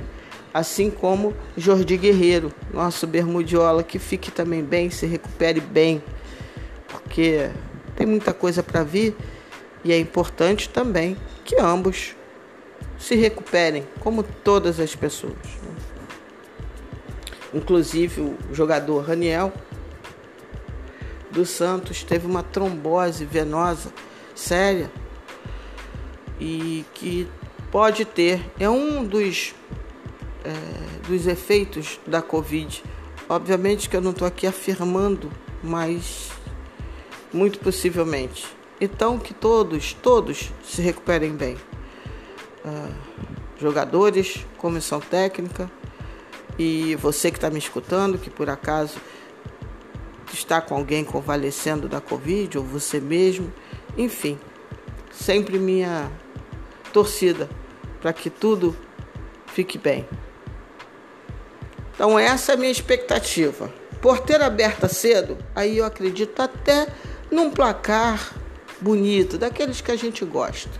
[0.52, 6.04] Assim como Jordi Guerreiro, nosso bermudiola, que fique também bem, se recupere bem,
[6.88, 7.48] porque
[7.96, 9.16] tem muita coisa para vir
[9.82, 12.14] e é importante também que ambos
[13.02, 15.34] se recuperem, como todas as pessoas.
[15.34, 15.74] Né?
[17.52, 19.52] Inclusive o jogador Raniel
[21.28, 23.92] dos Santos teve uma trombose venosa
[24.36, 24.88] séria
[26.38, 27.28] e que
[27.72, 29.52] pode ter, é um dos,
[30.44, 32.84] é, dos efeitos da Covid.
[33.28, 35.28] Obviamente que eu não estou aqui afirmando,
[35.60, 36.30] mas
[37.32, 38.46] muito possivelmente.
[38.80, 41.56] Então que todos, todos se recuperem bem
[43.58, 45.70] jogadores, comissão técnica
[46.58, 48.98] e você que está me escutando, que por acaso
[50.32, 53.52] está com alguém convalescendo da Covid ou você mesmo,
[53.96, 54.38] enfim,
[55.10, 56.10] sempre minha
[56.92, 57.48] torcida
[58.00, 58.76] para que tudo
[59.46, 60.08] fique bem.
[61.94, 63.72] Então essa é a minha expectativa.
[64.00, 66.88] Porteira aberta cedo, aí eu acredito até
[67.30, 68.34] num placar
[68.80, 70.70] bonito, daqueles que a gente gosta.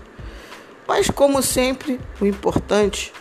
[0.95, 3.15] Mas, como sempre, o importante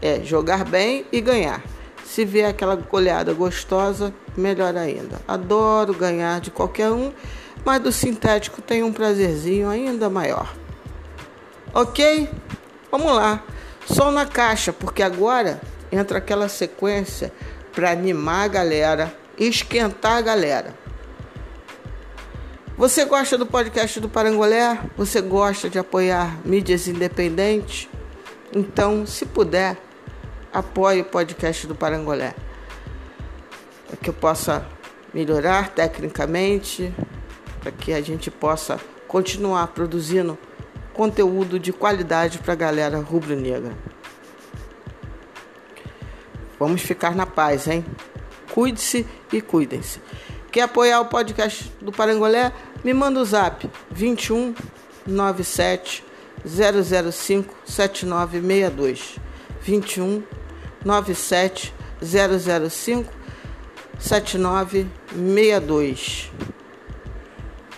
[0.00, 1.62] é jogar bem e ganhar.
[2.06, 5.20] Se vier aquela goleada gostosa, melhor ainda.
[5.28, 7.12] Adoro ganhar de qualquer um,
[7.66, 10.54] mas do sintético tem um prazerzinho ainda maior.
[11.74, 12.30] Ok?
[12.90, 13.44] Vamos lá.
[13.84, 15.60] Só na caixa, porque agora
[15.92, 17.30] entra aquela sequência
[17.74, 20.74] para animar a galera, esquentar a galera.
[22.82, 24.76] Você gosta do podcast do Parangolé?
[24.96, 27.88] Você gosta de apoiar mídias independentes?
[28.52, 29.76] Então, se puder,
[30.52, 32.34] apoie o podcast do Parangolé.
[33.86, 34.66] Para que eu possa
[35.14, 36.92] melhorar tecnicamente,
[37.60, 40.36] para que a gente possa continuar produzindo
[40.92, 43.76] conteúdo de qualidade para a galera rubro-negra.
[46.58, 47.84] Vamos ficar na paz, hein?
[48.52, 50.00] Cuide-se e cuidem-se.
[50.50, 52.52] Quer apoiar o podcast do Parangolé?
[52.84, 54.54] Me manda o zap 21
[55.06, 56.04] 97
[56.44, 59.16] 005 7962.
[59.60, 60.24] 21
[60.84, 61.72] 97
[62.02, 63.12] 005
[63.98, 66.32] 7962.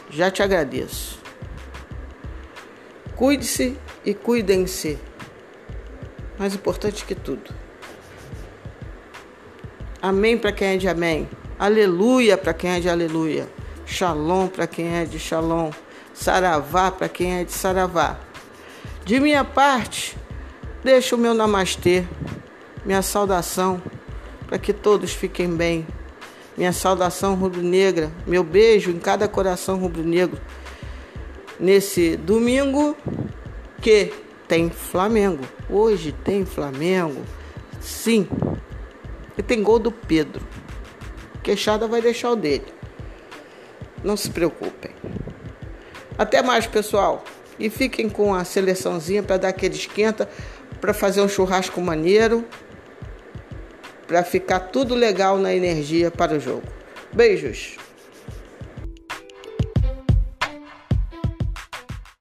[0.09, 1.18] Já te agradeço.
[3.14, 4.98] Cuide-se e cuidem-se.
[6.38, 7.52] Mais importante que tudo.
[10.00, 11.28] Amém para quem é de amém.
[11.59, 13.46] Aleluia para quem é de aleluia.
[13.87, 15.70] Shalom para quem é de shalom.
[16.12, 18.18] Saravá para quem é de saravá.
[19.05, 20.16] De minha parte,
[20.82, 22.05] deixo o meu namastê,
[22.85, 23.82] minha saudação,
[24.47, 25.87] para que todos fiquem bem.
[26.57, 30.41] Minha saudação rubro-negra, meu beijo em cada coração rubro-negro.
[31.59, 32.97] Nesse domingo
[33.82, 34.12] que
[34.49, 35.45] tem Flamengo.
[35.68, 37.22] Hoje tem Flamengo.
[37.80, 38.26] Sim.
[39.37, 40.47] E tem gol do Pedro.
[41.43, 42.72] Queixada vai deixar o dele.
[44.05, 44.92] Não se preocupem.
[46.18, 47.24] Até mais, pessoal.
[47.59, 50.28] E fiquem com a seleçãozinha para dar aquele esquenta,
[50.80, 52.44] para fazer um churrasco maneiro,
[54.07, 56.66] para ficar tudo legal na energia para o jogo.
[57.12, 57.76] Beijos.